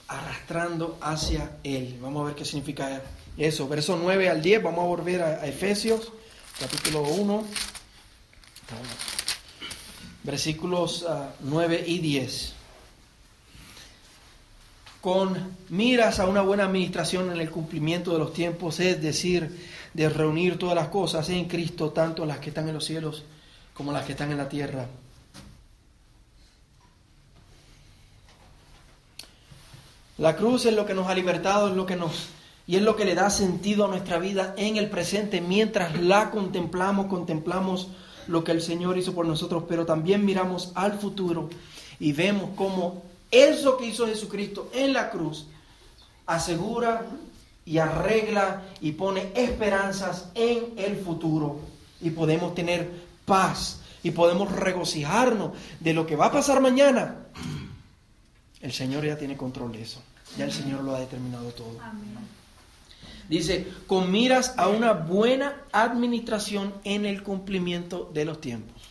arrastrando 0.09 0.98
hacia 1.00 1.57
Él. 1.64 1.98
Vamos 2.03 2.22
a 2.22 2.27
ver 2.27 2.35
qué 2.35 2.44
significa 2.44 3.03
eso. 3.38 3.66
Verso 3.66 3.98
9 4.00 4.29
al 4.29 4.42
10, 4.42 4.62
vamos 4.62 4.81
a 4.81 4.87
volver 4.87 5.22
a, 5.22 5.46
Efesios, 5.46 6.12
capítulo 6.61 7.03
1, 7.03 7.44
versículos 10.22 11.07
9 11.40 11.79
ah, 11.81 11.85
y 11.88 11.98
10. 11.98 12.55
Con 15.05 15.37
miras 15.69 16.19
a 16.19 16.27
una 16.27 16.40
buena 16.40 16.64
administración 16.64 17.31
en 17.31 17.38
el 17.38 17.51
cumplimiento 17.51 18.14
de 18.14 18.19
los 18.19 18.33
tiempos, 18.33 18.81
es 18.81 19.03
decir, 19.03 19.55
de 19.93 20.09
reunir 20.09 20.59
todas 20.59 20.75
las 20.75 20.88
cosas 20.88 21.29
en 21.29 21.45
Cristo, 21.45 21.90
tanto 21.90 22.25
las 22.25 22.38
que 22.38 22.49
están 22.49 22.69
en 22.69 22.75
los 22.75 22.87
cielos 22.87 23.23
como 23.75 23.93
las 23.93 24.07
que 24.07 24.12
están 24.12 24.31
en 24.31 24.38
la 24.38 24.49
tierra. 24.49 24.87
La 30.17 30.37
cruz 30.37 30.64
es 30.64 30.73
lo 30.73 30.87
que 30.87 30.95
nos 30.95 31.07
ha 31.07 31.14
libertado, 31.14 31.69
es 31.69 31.77
lo 31.77 31.85
que 31.85 31.97
nos 31.97 32.29
y 32.67 32.77
es 32.77 32.83
lo 32.83 32.97
que 32.97 33.05
le 33.05 33.14
da 33.14 33.29
sentido 33.29 33.85
a 33.85 33.88
nuestra 33.88 34.19
vida 34.19 34.55
en 34.57 34.79
el 34.79 34.88
presente 34.88 35.43
mientras 35.43 36.01
la 36.01 36.31
contemplamos, 36.31 37.09
contemplamos 37.09 37.88
lo 38.27 38.43
que 38.43 38.53
el 38.53 38.62
Señor 38.62 38.97
hizo 38.97 39.14
por 39.14 39.27
nosotros, 39.27 39.64
pero 39.69 39.85
también 39.85 40.25
miramos 40.25 40.73
al 40.75 40.99
futuro 40.99 41.51
y 42.01 42.14
vemos 42.14 42.53
cómo 42.57 43.03
eso 43.35 43.77
que 43.77 43.87
hizo 43.87 44.07
Jesucristo 44.07 44.70
en 44.73 44.92
la 44.92 45.11
cruz 45.11 45.47
asegura 46.27 47.05
y 47.66 47.79
arregla 47.79 48.62
y 48.81 48.92
pone 48.92 49.33
esperanzas 49.35 50.31
en 50.35 50.75
el 50.77 50.97
futuro 50.97 51.61
y 52.01 52.11
podemos 52.11 52.55
tener 52.55 52.90
paz 53.25 53.81
y 54.03 54.11
podemos 54.11 54.53
regocijarnos 54.53 55.53
de 55.81 55.94
lo 55.94 56.07
que 56.07 56.16
va 56.16 56.27
a 56.27 56.33
pasar 56.33 56.61
mañana. 56.61 57.16
El 58.61 58.73
Señor 58.73 59.05
ya 59.05 59.16
tiene 59.16 59.37
control 59.37 59.73
de 59.73 59.83
eso. 59.83 60.03
Ya 60.38 60.44
el 60.44 60.53
Señor 60.53 60.85
lo 60.85 60.94
ha 60.94 61.01
determinado 61.01 61.51
todo. 61.53 61.79
Dice, 63.29 63.66
con 63.87 64.11
miras 64.11 64.55
a 64.59 64.68
una 64.68 64.92
buena 64.92 65.62
administración 65.73 66.75
en 66.85 67.07
el 67.07 67.23
cumplimiento 67.23 68.11
de 68.12 68.25
los 68.27 68.40
tiempos. 68.40 68.83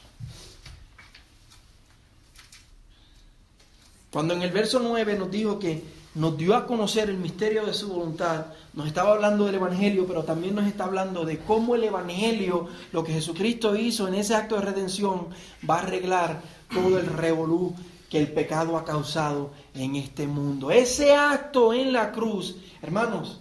Cuando 4.14 4.36
en 4.36 4.44
el 4.44 4.52
verso 4.52 4.80
9 4.80 5.16
nos 5.18 5.32
dijo 5.32 5.58
que 5.58 5.82
nos 6.14 6.38
dio 6.38 6.56
a 6.56 6.68
conocer 6.68 7.10
el 7.10 7.18
misterio 7.18 7.66
de 7.66 7.74
su 7.74 7.88
voluntad, 7.88 8.46
nos 8.76 8.86
estaba 8.86 9.14
hablando 9.14 9.48
del 9.48 9.56
Evangelio, 9.56 10.06
pero 10.06 10.22
también 10.22 10.54
nos 10.54 10.68
está 10.68 10.84
hablando 10.84 11.26
de 11.26 11.40
cómo 11.40 11.74
el 11.74 11.84
Evangelio, 11.84 12.68
lo 12.92 13.04
que 13.04 13.14
Jesucristo 13.14 13.76
hizo 13.76 14.08
en 14.08 14.14
ese 14.14 14.36
acto 14.36 14.54
de 14.54 14.62
redención, 14.62 15.30
va 15.68 15.78
a 15.78 15.82
arreglar 15.82 16.44
todo 16.72 17.00
el 17.00 17.08
revolú 17.08 17.74
que 18.08 18.20
el 18.20 18.32
pecado 18.32 18.78
ha 18.78 18.86
causado 18.86 19.50
en 19.74 19.96
este 19.96 20.28
mundo. 20.28 20.70
Ese 20.70 21.16
acto 21.16 21.74
en 21.74 21.92
la 21.92 22.12
cruz, 22.12 22.58
hermanos, 22.84 23.40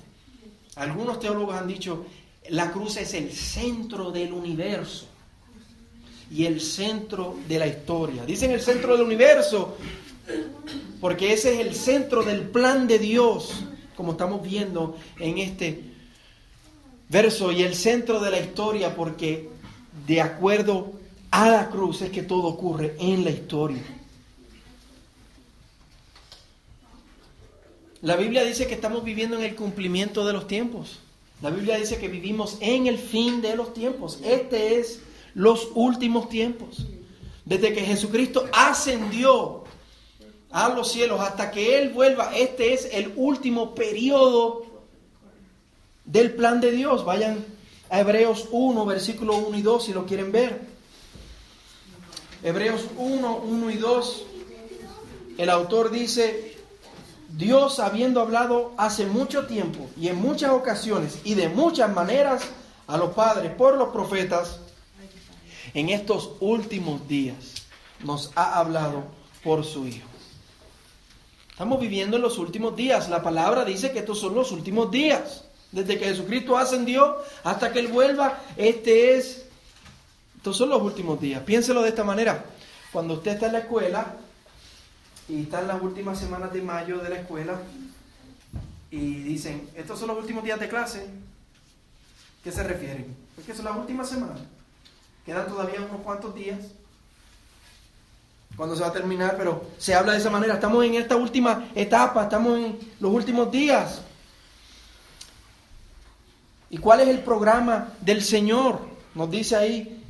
algunos 0.77 1.21
teólogos 1.21 1.55
han 1.55 1.69
dicho, 1.69 2.07
la 2.49 2.73
cruz 2.73 2.97
es 2.97 3.13
el 3.13 3.31
centro 3.31 4.11
del 4.11 4.33
universo 4.33 5.05
y 6.31 6.47
el 6.47 6.63
centro 6.63 7.37
de 7.47 7.59
la 7.59 7.67
historia. 7.67 8.25
Dicen 8.25 8.53
el 8.53 8.63
centro 8.63 8.97
del 8.97 9.05
universo 9.05 9.77
porque 11.01 11.33
ese 11.33 11.55
es 11.55 11.66
el 11.66 11.75
centro 11.75 12.23
del 12.23 12.42
plan 12.42 12.87
de 12.87 12.99
Dios, 12.99 13.64
como 13.97 14.12
estamos 14.12 14.42
viendo 14.42 14.97
en 15.18 15.38
este 15.38 15.83
verso, 17.09 17.53
y 17.53 17.62
el 17.62 17.75
centro 17.75 18.21
de 18.21 18.31
la 18.31 18.40
historia 18.40 18.95
porque 18.95 19.51
de 20.07 20.21
acuerdo 20.21 20.92
a 21.31 21.49
la 21.49 21.71
cruz 21.71 22.03
es 22.03 22.11
que 22.11 22.23
todo 22.23 22.45
ocurre 22.45 22.95
en 22.99 23.25
la 23.25 23.31
historia. 23.31 23.83
La 28.03 28.16
Biblia 28.16 28.45
dice 28.45 28.66
que 28.66 28.75
estamos 28.75 29.05
viviendo 29.05 29.37
en 29.37 29.45
el 29.45 29.55
cumplimiento 29.55 30.27
de 30.27 30.33
los 30.33 30.47
tiempos. 30.47 30.99
La 31.40 31.51
Biblia 31.51 31.77
dice 31.77 31.99
que 31.99 32.09
vivimos 32.09 32.59
en 32.61 32.87
el 32.87 32.99
fin 32.99 33.40
de 33.40 33.57
los 33.57 33.75
tiempos. 33.75 34.21
Este 34.25 34.79
es 34.79 35.01
los 35.35 35.68
últimos 35.75 36.29
tiempos. 36.29 36.87
Desde 37.45 37.73
que 37.73 37.83
Jesucristo 37.83 38.49
ascendió 38.53 39.62
a 40.53 40.69
los 40.69 40.93
cielos 40.93 41.21
hasta 41.21 41.51
que 41.51 41.79
Él 41.79 41.91
vuelva, 41.91 42.37
este 42.37 42.75
es 42.75 42.88
el 42.93 43.12
último 43.17 43.75
periodo 43.75 44.67
del 46.05 46.35
plan 46.35 46.61
de 46.61 46.71
Dios. 46.71 47.05
Vayan 47.05 47.45
a 47.88 48.01
Hebreos 48.01 48.49
1, 48.51 48.85
versículo 48.85 49.37
1 49.37 49.59
y 49.59 49.62
2 49.62 49.85
si 49.85 49.93
lo 49.93 50.05
quieren 50.05 50.31
ver. 50.31 50.61
Hebreos 52.43 52.87
1, 52.97 53.37
1 53.37 53.71
y 53.71 53.77
2. 53.77 54.25
El 55.38 55.49
autor 55.49 55.91
dice, 55.91 56.57
Dios 57.31 57.79
habiendo 57.79 58.21
hablado 58.21 58.73
hace 58.77 59.07
mucho 59.07 59.47
tiempo 59.47 59.88
y 59.99 60.09
en 60.09 60.17
muchas 60.17 60.51
ocasiones 60.51 61.19
y 61.25 61.35
de 61.35 61.49
muchas 61.49 61.93
maneras 61.95 62.43
a 62.87 62.99
los 62.99 63.15
padres 63.15 63.53
por 63.55 63.79
los 63.79 63.88
profetas, 63.88 64.59
en 65.73 65.88
estos 65.88 66.33
últimos 66.41 67.09
días 67.09 67.55
nos 68.01 68.33
ha 68.35 68.59
hablado 68.59 69.05
por 69.43 69.65
su 69.65 69.87
Hijo. 69.87 70.12
Estamos 71.53 71.81
viviendo 71.81 72.17
en 72.17 72.23
los 72.23 72.38
últimos 72.38 72.75
días. 72.75 73.09
La 73.09 73.23
palabra 73.23 73.65
dice 73.65 73.93
que 73.93 74.01
estos 74.01 74.19
son 74.19 74.35
los 74.35 74.51
últimos 74.51 74.91
días. 74.91 75.45
Desde 75.71 75.99
que 75.99 76.07
Jesucristo 76.07 76.59
ascendió 76.59 77.17
hasta 77.45 77.73
que 77.73 77.79
Él 77.79 77.88
vuelva, 77.88 78.41
este 78.57 79.17
es, 79.17 79.47
estos 80.37 80.57
son 80.57 80.71
los 80.71 80.83
últimos 80.83 81.21
días. 81.21 81.43
Piénselo 81.43 81.83
de 81.83 81.91
esta 81.91 82.05
manera. 82.05 82.45
Cuando 82.93 83.15
usted 83.15 83.33
está 83.33 83.47
en 83.47 83.53
la 83.53 83.59
escuela, 83.61 84.17
y 85.29 85.43
están 85.43 85.69
las 85.69 85.81
últimas 85.81 86.19
semanas 86.19 86.53
de 86.53 86.62
mayo 86.62 86.99
de 86.99 87.09
la 87.09 87.17
escuela 87.17 87.61
y 88.91 89.15
dicen, 89.23 89.69
estos 89.75 89.99
son 89.99 90.09
los 90.09 90.19
últimos 90.19 90.45
días 90.45 90.61
de 90.61 90.69
clase. 90.69 91.09
¿Qué 92.45 92.53
se 92.53 92.62
refieren? 92.62 93.17
Pues 93.35 93.47
que 93.47 93.55
son 93.55 93.65
las 93.65 93.77
últimas 93.77 94.09
semanas. 94.09 94.41
Quedan 95.25 95.47
todavía 95.47 95.81
unos 95.81 96.03
cuantos 96.03 96.35
días. 96.35 96.59
Cuando 98.57 98.77
se 98.77 98.83
va 98.83 98.88
a 98.88 98.93
terminar, 98.93 99.37
pero 99.38 99.65
se 99.79 99.95
habla 99.95 100.12
de 100.12 100.19
esa 100.19 100.31
manera. 100.31 100.55
Estamos 100.55 100.85
en 100.85 100.95
esta 100.95 101.17
última 101.17 101.69
etapa, 101.75 102.25
estamos 102.25 102.59
en 102.59 102.79
los 103.01 103.12
últimos 103.12 103.51
días. 103.51 104.03
¿Y 106.71 106.79
cuál 106.79 107.01
es 107.01 107.09
el 107.09 107.21
programa 107.21 107.95
del 108.01 108.23
Señor? 108.23 108.81
Nos 109.15 109.31
dice 109.31 109.57
ahí 109.57 110.03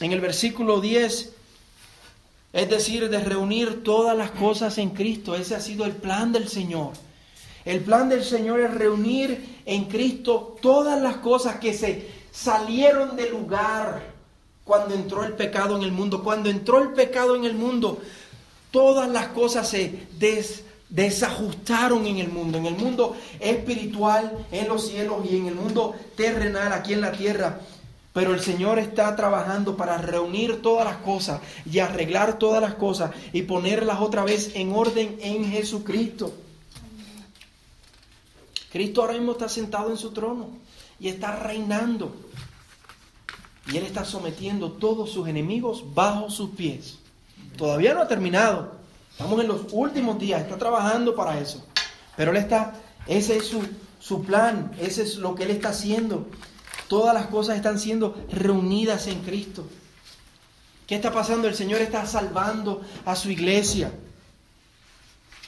en 0.00 0.12
el 0.12 0.20
versículo 0.20 0.80
10, 0.80 1.32
es 2.52 2.68
decir, 2.68 3.08
de 3.08 3.20
reunir 3.20 3.84
todas 3.84 4.16
las 4.16 4.30
cosas 4.32 4.78
en 4.78 4.90
Cristo. 4.90 5.34
Ese 5.34 5.54
ha 5.54 5.60
sido 5.60 5.84
el 5.84 5.92
plan 5.92 6.32
del 6.32 6.48
Señor. 6.48 6.92
El 7.64 7.80
plan 7.80 8.08
del 8.08 8.24
Señor 8.24 8.60
es 8.60 8.72
reunir 8.72 9.62
en 9.66 9.84
Cristo 9.84 10.56
todas 10.62 11.00
las 11.00 11.16
cosas 11.16 11.56
que 11.56 11.74
se 11.74 12.10
salieron 12.30 13.16
del 13.16 13.30
lugar 13.30 14.09
cuando 14.70 14.94
entró 14.94 15.24
el 15.24 15.32
pecado 15.32 15.76
en 15.76 15.82
el 15.82 15.90
mundo. 15.90 16.22
Cuando 16.22 16.48
entró 16.48 16.80
el 16.80 16.90
pecado 16.90 17.34
en 17.34 17.44
el 17.44 17.54
mundo, 17.54 17.98
todas 18.70 19.08
las 19.10 19.26
cosas 19.26 19.68
se 19.68 20.06
desajustaron 20.88 22.06
en 22.06 22.18
el 22.18 22.28
mundo, 22.28 22.58
en 22.58 22.66
el 22.66 22.76
mundo 22.76 23.16
espiritual, 23.40 24.46
en 24.52 24.68
los 24.68 24.86
cielos 24.86 25.26
y 25.28 25.38
en 25.38 25.48
el 25.48 25.56
mundo 25.56 25.96
terrenal, 26.16 26.72
aquí 26.72 26.92
en 26.92 27.00
la 27.00 27.10
tierra. 27.10 27.58
Pero 28.12 28.32
el 28.32 28.38
Señor 28.38 28.78
está 28.78 29.16
trabajando 29.16 29.76
para 29.76 29.98
reunir 29.98 30.62
todas 30.62 30.84
las 30.84 30.98
cosas 30.98 31.40
y 31.68 31.80
arreglar 31.80 32.38
todas 32.38 32.62
las 32.62 32.74
cosas 32.74 33.10
y 33.32 33.42
ponerlas 33.42 34.00
otra 34.00 34.22
vez 34.22 34.52
en 34.54 34.72
orden 34.72 35.18
en 35.20 35.50
Jesucristo. 35.50 36.32
Cristo 38.70 39.00
ahora 39.00 39.14
mismo 39.14 39.32
está 39.32 39.48
sentado 39.48 39.90
en 39.90 39.96
su 39.96 40.12
trono 40.12 40.50
y 41.00 41.08
está 41.08 41.34
reinando. 41.34 42.14
Y 43.66 43.76
Él 43.76 43.84
está 43.84 44.04
sometiendo 44.04 44.72
todos 44.72 45.10
sus 45.10 45.28
enemigos 45.28 45.84
bajo 45.94 46.30
sus 46.30 46.50
pies. 46.50 46.98
Todavía 47.56 47.94
no 47.94 48.02
ha 48.02 48.08
terminado. 48.08 48.72
Estamos 49.10 49.40
en 49.40 49.48
los 49.48 49.66
últimos 49.72 50.18
días. 50.18 50.42
Está 50.42 50.56
trabajando 50.56 51.14
para 51.14 51.38
eso. 51.38 51.64
Pero 52.16 52.30
Él 52.30 52.38
está, 52.38 52.74
ese 53.06 53.36
es 53.36 53.46
su, 53.46 53.62
su 53.98 54.22
plan. 54.24 54.72
Ese 54.80 55.02
es 55.02 55.16
lo 55.16 55.34
que 55.34 55.44
Él 55.44 55.50
está 55.50 55.70
haciendo. 55.70 56.26
Todas 56.88 57.14
las 57.14 57.26
cosas 57.26 57.56
están 57.56 57.78
siendo 57.78 58.16
reunidas 58.32 59.06
en 59.06 59.20
Cristo. 59.20 59.64
¿Qué 60.86 60.96
está 60.96 61.12
pasando? 61.12 61.46
El 61.46 61.54
Señor 61.54 61.80
está 61.80 62.04
salvando 62.06 62.80
a 63.04 63.14
su 63.14 63.30
iglesia. 63.30 63.92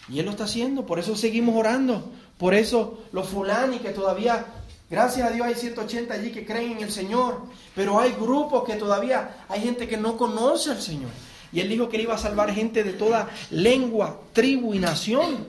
Y 0.09 0.19
Él 0.21 0.27
lo 0.27 0.31
está 0.31 0.45
haciendo. 0.45 0.87
Por 0.87 0.99
eso 0.99 1.17
seguimos 1.17 1.57
orando. 1.57 2.13
Por 2.39 2.55
eso 2.55 3.03
los 3.13 3.29
fulani 3.29 3.79
que 3.79 3.91
todavía, 3.91 4.47
gracias 4.93 5.27
a 5.27 5.33
Dios 5.33 5.45
hay 5.45 5.55
180 5.57 6.15
allí 6.15 6.31
que 6.31 6.47
creen 6.47 6.73
en 6.73 6.83
el 6.85 6.93
Señor. 6.93 7.43
Pero 7.75 7.99
hay 7.99 8.13
grupos 8.13 8.63
que 8.63 8.77
todavía, 8.77 9.45
hay 9.49 9.61
gente 9.61 9.89
que 9.89 9.97
no 9.97 10.17
conoce 10.17 10.71
al 10.71 10.81
Señor. 10.81 11.11
Y 11.51 11.59
Él 11.59 11.69
dijo 11.69 11.89
que 11.89 11.97
Él 11.97 12.03
iba 12.03 12.15
a 12.15 12.19
salvar 12.19 12.53
gente 12.53 12.85
de 12.85 12.93
toda 12.93 13.29
lengua, 13.51 14.21
tribu 14.33 14.75
y 14.75 14.79
nación. 14.79 15.49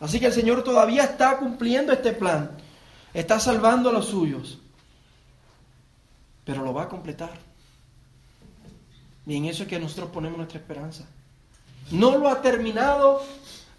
Así 0.00 0.18
que 0.18 0.26
el 0.26 0.32
Señor 0.32 0.64
todavía 0.64 1.04
está 1.04 1.38
cumpliendo 1.38 1.92
este 1.92 2.12
plan 2.12 2.50
está 3.14 3.38
salvando 3.38 3.88
a 3.88 3.92
los 3.92 4.06
suyos, 4.06 4.58
pero 6.44 6.62
lo 6.62 6.74
va 6.74 6.82
a 6.82 6.88
completar. 6.88 7.30
Y 9.24 9.36
en 9.36 9.46
eso 9.46 9.62
es 9.62 9.68
que 9.68 9.78
nosotros 9.78 10.10
ponemos 10.10 10.36
nuestra 10.36 10.58
esperanza. 10.58 11.06
No 11.92 12.18
lo 12.18 12.28
ha 12.28 12.42
terminado, 12.42 13.22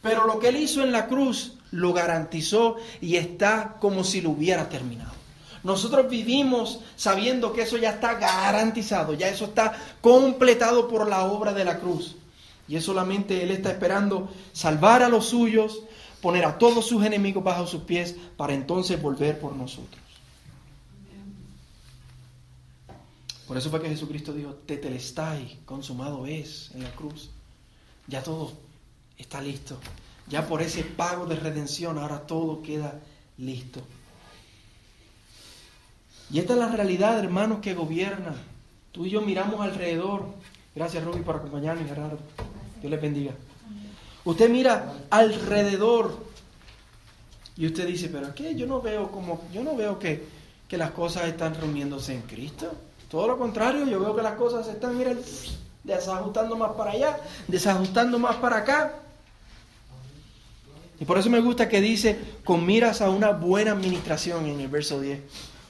pero 0.02 0.26
lo 0.26 0.40
que 0.40 0.48
Él 0.48 0.56
hizo 0.56 0.82
en 0.82 0.92
la 0.92 1.06
cruz 1.06 1.55
lo 1.72 1.94
garantizó 1.94 2.78
y 3.02 3.16
está 3.16 3.78
como 3.80 4.04
si 4.04 4.22
lo 4.22 4.32
hubiera 4.32 4.70
terminado. 4.70 5.14
Nosotros 5.64 6.10
vivimos 6.10 6.82
sabiendo 6.96 7.52
que 7.52 7.64
eso 7.64 7.78
ya 7.78 7.92
está 7.92 8.16
garantizado, 8.16 9.16
ya 9.16 9.30
eso 9.30 9.46
está 9.46 9.76
completado 10.00 10.88
por 10.88 11.10
la 11.10 11.26
obra 11.26 11.54
de 11.54 11.66
la 11.66 11.80
cruz. 11.80 12.16
Y 12.68 12.76
es 12.76 12.84
solamente 12.84 13.42
Él 13.42 13.52
está 13.52 13.72
esperando 13.72 14.30
salvar 14.54 15.02
a 15.02 15.10
los 15.10 15.26
suyos, 15.26 15.82
poner 16.22 16.46
a 16.46 16.58
todos 16.58 16.86
sus 16.86 17.04
enemigos 17.04 17.44
bajo 17.44 17.66
sus 17.66 17.82
pies 17.82 18.16
para 18.38 18.54
entonces 18.54 19.02
volver 19.02 19.40
por 19.40 19.56
nosotros. 19.56 20.06
Por 23.48 23.58
eso 23.58 23.70
fue 23.70 23.82
que 23.82 23.90
Jesucristo 23.90 24.34
dijo, 24.34 24.54
tetelestai, 24.66 25.60
consumado 25.66 26.26
es 26.26 26.72
en 26.74 26.84
la 26.84 26.92
cruz. 26.92 27.30
Ya 28.08 28.24
todo 28.24 28.54
está 29.18 29.42
listo. 29.42 29.78
Ya 30.28 30.48
por 30.48 30.62
ese 30.62 30.84
pago 30.84 31.26
de 31.26 31.36
redención 31.36 31.98
ahora 31.98 32.22
todo 32.22 32.62
queda 32.62 33.00
listo. 33.38 33.82
Y 36.32 36.40
esta 36.40 36.54
es 36.54 36.60
la 36.60 36.70
realidad, 36.70 37.20
hermanos, 37.20 37.60
que 37.60 37.76
gobierna. 37.76 38.36
Tú 38.92 39.06
y 39.06 39.12
yo 39.12 39.22
miramos 39.22 39.62
alrededor. 39.62 40.26
Gracias, 40.74 41.04
Ruby, 41.04 41.22
por 41.22 41.36
acompañarme, 41.36 41.88
Gerardo. 41.88 42.18
Dios 42.82 42.92
les 42.92 43.02
bendiga. 43.02 43.34
Usted 44.24 44.50
mira 44.50 44.94
alrededor 45.12 46.18
y 47.56 47.68
usted 47.68 47.88
dice, 47.88 48.10
pero 48.10 48.34
qué, 48.34 48.56
yo 48.56 48.66
no 48.66 48.82
veo 48.82 49.12
como, 49.12 49.44
yo 49.54 49.64
no 49.64 49.76
veo 49.76 50.00
que, 50.00 50.26
que 50.68 50.78
las 50.78 50.92
cosas 50.92 51.26
están 51.26 51.54
reuniéndose 51.54 52.16
en 52.16 52.22
Cristo. 52.24 52.72
Todo 53.10 53.28
lo 53.28 53.38
contrario, 53.38 53.86
yo 53.86 54.00
veo 54.00 54.16
que 54.16 54.24
las 54.24 54.34
cosas 54.34 54.66
se 54.66 54.74
están, 54.74 54.98
miren, 54.98 55.20
desajustando 55.84 56.58
más 56.58 56.72
para 56.72 56.92
allá, 56.92 57.20
desajustando 57.48 58.18
más 58.18 58.36
para 58.38 58.58
acá. 58.58 58.94
Y 61.00 61.06
por 61.06 61.18
eso 61.18 61.30
me 61.30 61.40
gusta 61.40 61.68
que 61.68 61.82
dice, 61.82 62.18
con 62.44 62.66
miras 62.66 63.02
a 63.02 63.10
una 63.10 63.32
buena 63.32 63.72
administración 63.72 64.46
en 64.46 64.60
el 64.60 64.68
verso 64.68 65.00
10. 65.00 65.20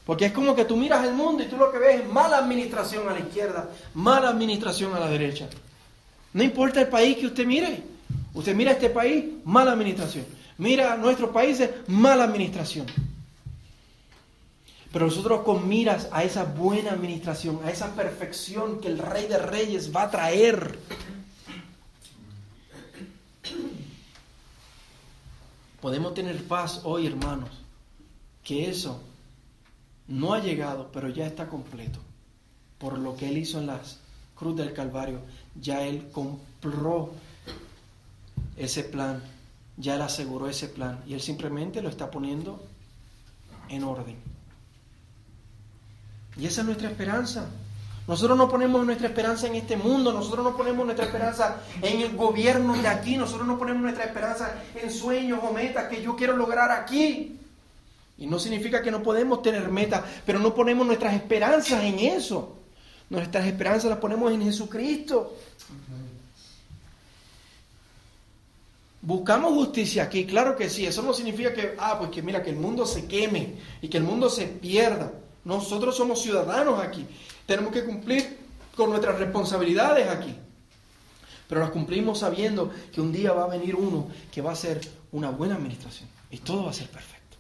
Porque 0.06 0.26
es 0.26 0.32
como 0.32 0.56
que 0.56 0.66
tú 0.66 0.78
miras 0.78 1.06
el 1.06 1.14
mundo 1.14 1.44
y 1.44 1.48
tú 1.48 1.58
lo 1.58 1.72
que 1.72 1.80
ves 1.80 2.02
es 2.02 2.08
mala 2.08 2.38
administración 2.38 3.10
a 3.10 3.14
la 3.14 3.20
izquierda, 3.20 3.70
mala 3.96 4.30
administración 4.30 4.94
a 4.94 5.00
la 5.00 5.10
derecha. 5.10 5.50
No 6.34 6.44
importa 6.44 6.82
el 6.82 6.90
país 6.90 7.18
que 7.18 7.28
usted 7.28 7.46
mire. 7.46 7.82
Usted 8.34 8.54
mira 8.54 8.74
este 8.74 8.90
país, 8.90 9.26
mala 9.46 9.72
administración. 9.72 10.26
Mira 10.58 10.94
a 10.94 10.98
nuestros 10.98 11.32
países, 11.32 11.70
mala 11.88 12.26
administración. 12.26 12.86
Pero 14.92 15.08
nosotros 15.08 15.42
con 15.42 15.68
miras 15.68 16.08
a 16.12 16.24
esa 16.24 16.44
buena 16.44 16.92
administración, 16.92 17.60
a 17.66 17.72
esa 17.72 17.96
perfección 17.96 18.80
que 18.80 18.88
el 18.88 19.00
Rey 19.00 19.28
de 19.28 19.38
Reyes 19.38 19.94
va 19.94 20.04
a 20.04 20.12
traer. 20.12 20.78
Podemos 25.86 26.16
tener 26.16 26.44
paz 26.48 26.82
hoy, 26.84 27.06
hermanos, 27.06 27.52
que 28.44 28.72
eso 28.72 29.04
no 30.08 30.34
ha 30.34 30.40
llegado, 30.40 30.90
pero 30.92 31.10
ya 31.10 31.28
está 31.28 31.48
completo. 31.48 32.00
Por 32.80 32.98
lo 32.98 33.16
que 33.16 33.30
Él 33.30 33.38
hizo 33.38 33.60
en 33.60 33.68
la 33.68 33.80
cruz 34.34 34.56
del 34.58 34.74
Calvario, 34.74 35.20
ya 35.62 35.84
Él 35.84 36.10
compró 36.12 37.12
ese 38.58 38.84
plan, 38.84 39.22
ya 39.78 39.94
Él 39.94 40.02
aseguró 40.02 40.50
ese 40.50 40.70
plan 40.70 41.04
y 41.06 41.14
Él 41.14 41.22
simplemente 41.22 41.84
lo 41.84 41.90
está 41.90 42.10
poniendo 42.10 42.66
en 43.70 43.84
orden. 43.84 44.16
Y 46.36 46.48
esa 46.48 46.62
es 46.62 46.66
nuestra 46.66 46.90
esperanza. 46.90 47.48
Nosotros 48.08 48.38
no 48.38 48.48
ponemos 48.48 48.86
nuestra 48.86 49.08
esperanza 49.08 49.48
en 49.48 49.56
este 49.56 49.78
mundo, 49.78 50.14
nosotros 50.14 50.44
no 50.44 50.56
ponemos 50.56 50.86
nuestra 50.86 51.06
esperanza 51.06 51.62
en 51.82 52.02
el 52.02 52.16
gobierno 52.16 52.74
de 52.80 52.88
aquí, 52.88 53.18
nosotros 53.18 53.48
no 53.48 53.58
ponemos 53.58 53.82
nuestra 53.82 54.06
esperanza 54.06 54.56
en 54.76 54.92
sueños 54.92 55.40
o 55.42 55.52
metas 55.52 55.88
que 55.88 56.02
yo 56.04 56.16
quiero 56.16 56.38
lograr 56.38 56.70
aquí. 56.70 57.40
Y 58.18 58.28
no 58.28 58.38
significa 58.38 58.82
que 58.82 58.92
no 58.92 59.02
podemos 59.02 59.42
tener 59.42 59.68
metas, 59.70 60.04
pero 60.26 60.40
no 60.40 60.54
ponemos 60.54 60.86
nuestras 60.86 61.16
esperanzas 61.16 61.84
en 61.84 62.00
eso. 62.00 62.56
Nuestras 63.10 63.46
esperanzas 63.46 63.90
las 63.90 64.00
ponemos 64.00 64.32
en 64.32 64.44
Jesucristo. 64.44 65.36
Buscamos 69.02 69.54
justicia 69.54 70.04
aquí, 70.04 70.26
claro 70.26 70.56
que 70.56 70.70
sí. 70.70 70.86
Eso 70.86 71.02
no 71.02 71.14
significa 71.14 71.54
que, 71.54 71.76
ah, 71.78 71.98
pues 71.98 72.10
que 72.10 72.22
mira, 72.22 72.42
que 72.42 72.52
el 72.52 72.56
mundo 72.56 72.86
se 72.86 73.06
queme 73.06 73.56
y 73.82 73.88
que 73.88 73.98
el 73.98 74.04
mundo 74.04 74.30
se 74.30 74.46
pierda. 74.46 75.12
Nosotros 75.44 75.96
somos 75.96 76.22
ciudadanos 76.22 76.80
aquí. 76.80 77.06
Tenemos 77.46 77.72
que 77.74 77.86
cumplir 77.86 78.38
con 78.76 78.90
nuestras 78.90 79.20
responsabilidades 79.20 80.10
aquí. 80.10 80.36
Pero 81.48 81.62
las 81.62 81.70
cumplimos 81.70 82.20
sabiendo 82.20 82.72
que 82.92 83.02
un 83.02 83.12
día 83.12 83.32
va 83.32 83.44
a 83.44 83.48
venir 83.48 83.76
uno 83.76 84.08
que 84.32 84.42
va 84.42 84.52
a 84.52 84.54
hacer 84.54 84.82
una 85.12 85.30
buena 85.30 85.56
administración 85.56 86.10
y 86.32 86.38
todo 86.40 86.66
va 86.66 86.72
a 86.72 86.74
ser 86.74 86.90
perfecto. 86.90 87.38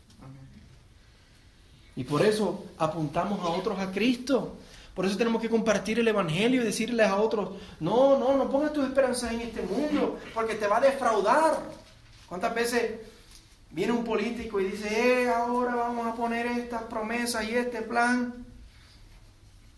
Y 1.95 2.03
por 2.03 2.21
eso 2.21 2.65
apuntamos 2.77 3.39
a 3.39 3.47
otros 3.47 3.79
a 3.79 3.91
Cristo. 3.91 4.57
Por 4.93 5.05
eso 5.05 5.17
tenemos 5.17 5.41
que 5.41 5.49
compartir 5.49 5.99
el 5.99 6.07
Evangelio 6.07 6.61
y 6.61 6.65
decirles 6.65 7.07
a 7.07 7.17
otros, 7.17 7.49
no, 7.81 8.17
no, 8.17 8.37
no 8.37 8.49
pongas 8.49 8.71
tus 8.71 8.85
esperanzas 8.85 9.33
en 9.33 9.41
este 9.41 9.61
mundo, 9.61 10.17
porque 10.33 10.55
te 10.55 10.67
va 10.67 10.77
a 10.77 10.81
defraudar. 10.81 11.63
¿Cuántas 12.27 12.55
veces 12.55 12.93
viene 13.71 13.91
un 13.91 14.05
político 14.05 14.59
y 14.61 14.65
dice, 14.65 15.23
eh, 15.23 15.29
ahora 15.29 15.75
vamos 15.75 16.07
a 16.07 16.15
poner 16.15 16.45
estas 16.45 16.83
promesas 16.83 17.43
y 17.43 17.55
este 17.55 17.81
plan? 17.81 18.45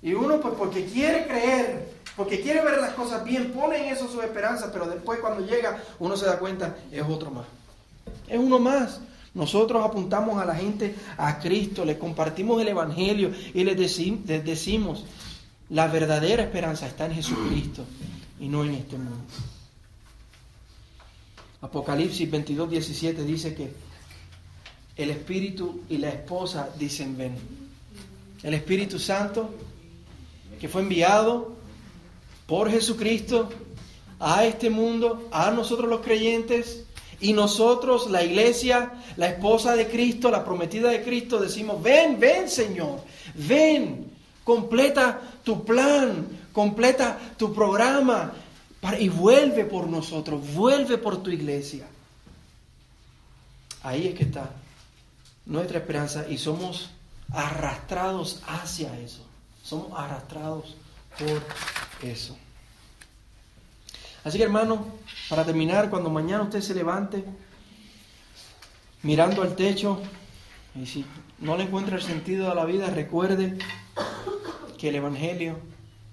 Y 0.02 0.14
uno, 0.14 0.40
pues 0.40 0.54
porque 0.58 0.86
quiere 0.86 1.28
creer, 1.28 1.92
porque 2.16 2.42
quiere 2.42 2.64
ver 2.64 2.80
las 2.80 2.94
cosas 2.94 3.24
bien, 3.24 3.52
pone 3.52 3.78
en 3.78 3.94
eso 3.94 4.08
su 4.08 4.22
esperanza, 4.22 4.72
pero 4.72 4.88
después 4.88 5.20
cuando 5.20 5.46
llega 5.46 5.82
uno 6.00 6.16
se 6.16 6.26
da 6.26 6.40
cuenta, 6.40 6.76
es 6.92 7.04
otro 7.04 7.32
más. 7.32 7.46
Es 8.28 8.40
uno 8.40 8.60
más. 8.60 9.00
Nosotros 9.34 9.86
apuntamos 9.86 10.42
a 10.42 10.46
la 10.46 10.56
gente 10.56 10.96
a 11.18 11.40
Cristo, 11.40 11.86
le 11.86 12.00
compartimos 12.00 12.60
el 12.62 12.70
Evangelio 12.70 13.32
y 13.54 13.64
les, 13.64 13.78
decimos, 14.44 15.06
la 15.70 15.88
verdadera 15.88 16.44
esperanza 16.44 16.88
está 16.88 17.06
en 17.06 17.14
Jesucristo 17.14 17.84
y 18.40 18.48
no 18.48 18.64
en 18.64 18.74
este 18.74 18.98
mundo. 18.98 19.18
Apocalipsis 21.62 22.30
22, 22.30 22.70
17 22.70 23.24
dice 23.24 23.54
que 23.54 23.72
el 24.96 25.12
Espíritu 25.12 25.82
y 25.90 25.98
la 25.98 26.10
esposa 26.10 26.70
dicen 26.78 27.16
ven. 27.16 27.36
El 28.42 28.56
Espíritu 28.56 28.98
Santo 28.98 29.54
que 30.60 30.68
fue 30.68 30.82
enviado 30.82 31.54
por 32.46 32.70
Jesucristo 32.70 33.50
a 34.20 34.46
este 34.46 34.70
mundo, 34.70 35.28
a 35.32 35.52
nosotros 35.52 35.90
los 35.90 36.02
creyentes, 36.02 36.86
y 37.20 37.34
nosotros, 37.34 38.10
la 38.10 38.24
iglesia, 38.24 38.92
la 39.16 39.30
esposa 39.30 39.76
de 39.76 39.88
Cristo, 39.88 40.30
la 40.30 40.46
prometida 40.46 40.90
de 40.90 41.04
Cristo, 41.04 41.40
decimos, 41.40 41.82
ven, 41.82 42.20
ven 42.20 42.48
Señor, 42.48 43.02
ven, 43.34 44.12
completa 44.44 45.20
tu 45.44 45.66
plan, 45.66 46.28
completa 46.54 47.20
tu 47.38 47.54
programa 47.54 48.34
y 49.00 49.10
vuelve 49.10 49.66
por 49.66 49.88
nosotros, 49.88 50.54
vuelve 50.54 50.98
por 50.98 51.24
tu 51.24 51.32
iglesia. 51.32 51.88
Ahí 53.84 54.08
es 54.08 54.16
que 54.16 54.24
está 54.24 54.52
nuestra 55.46 55.80
esperanza 55.80 56.26
y 56.30 56.38
somos 56.38 56.92
arrastrados 57.32 58.44
hacia 58.48 58.98
eso, 59.00 59.26
somos 59.68 59.88
arrastrados 60.00 60.78
por 61.20 61.44
eso. 62.08 62.38
Así 64.24 64.38
que 64.38 64.46
hermano, 64.46 64.88
para 65.30 65.44
terminar, 65.44 65.90
cuando 65.90 66.10
mañana 66.10 66.44
usted 66.44 66.62
se 66.62 66.74
levante 66.74 67.26
mirando 69.04 69.42
al 69.42 69.56
techo 69.56 70.02
y 70.74 70.86
si 70.86 71.06
no 71.40 71.58
le 71.58 71.66
encuentra 71.66 71.98
el 71.98 72.02
sentido 72.02 72.50
a 72.50 72.56
la 72.56 72.64
vida, 72.64 72.90
recuerde 72.90 73.58
que 74.78 74.88
el 74.88 74.96
Evangelio, 74.96 75.60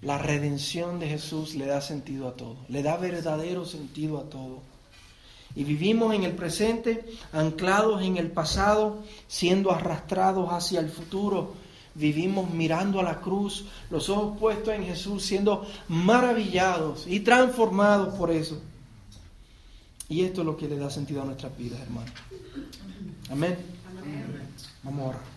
la 0.02 0.18
redención 0.18 0.98
de 0.98 1.08
Jesús 1.08 1.54
le 1.54 1.66
da 1.66 1.80
sentido 1.80 2.26
a 2.26 2.34
todo, 2.34 2.56
le 2.68 2.82
da 2.82 2.96
verdadero 2.96 3.64
sentido 3.66 4.18
a 4.18 4.24
todo. 4.24 4.62
Y 5.54 5.62
vivimos 5.62 6.12
en 6.12 6.24
el 6.24 6.32
presente, 6.32 7.04
anclados 7.32 8.02
en 8.02 8.16
el 8.16 8.32
pasado, 8.32 9.04
siendo 9.28 9.70
arrastrados 9.70 10.52
hacia 10.52 10.80
el 10.80 10.90
futuro 10.90 11.54
vivimos 11.94 12.50
mirando 12.50 13.00
a 13.00 13.02
la 13.02 13.20
cruz, 13.20 13.66
los 13.90 14.08
ojos 14.08 14.38
puestos 14.38 14.74
en 14.74 14.84
Jesús, 14.84 15.24
siendo 15.24 15.66
maravillados 15.88 17.06
y 17.06 17.20
transformados 17.20 18.14
por 18.14 18.30
eso. 18.30 18.60
Y 20.08 20.24
esto 20.24 20.42
es 20.42 20.46
lo 20.46 20.56
que 20.56 20.68
le 20.68 20.76
da 20.76 20.90
sentido 20.90 21.22
a 21.22 21.24
nuestras 21.24 21.56
vidas, 21.56 21.80
hermanos. 21.80 22.12
Amén. 23.30 23.56
Amén. 23.88 24.48
Vamos 24.82 25.00
a 25.00 25.08
orar. 25.08 25.33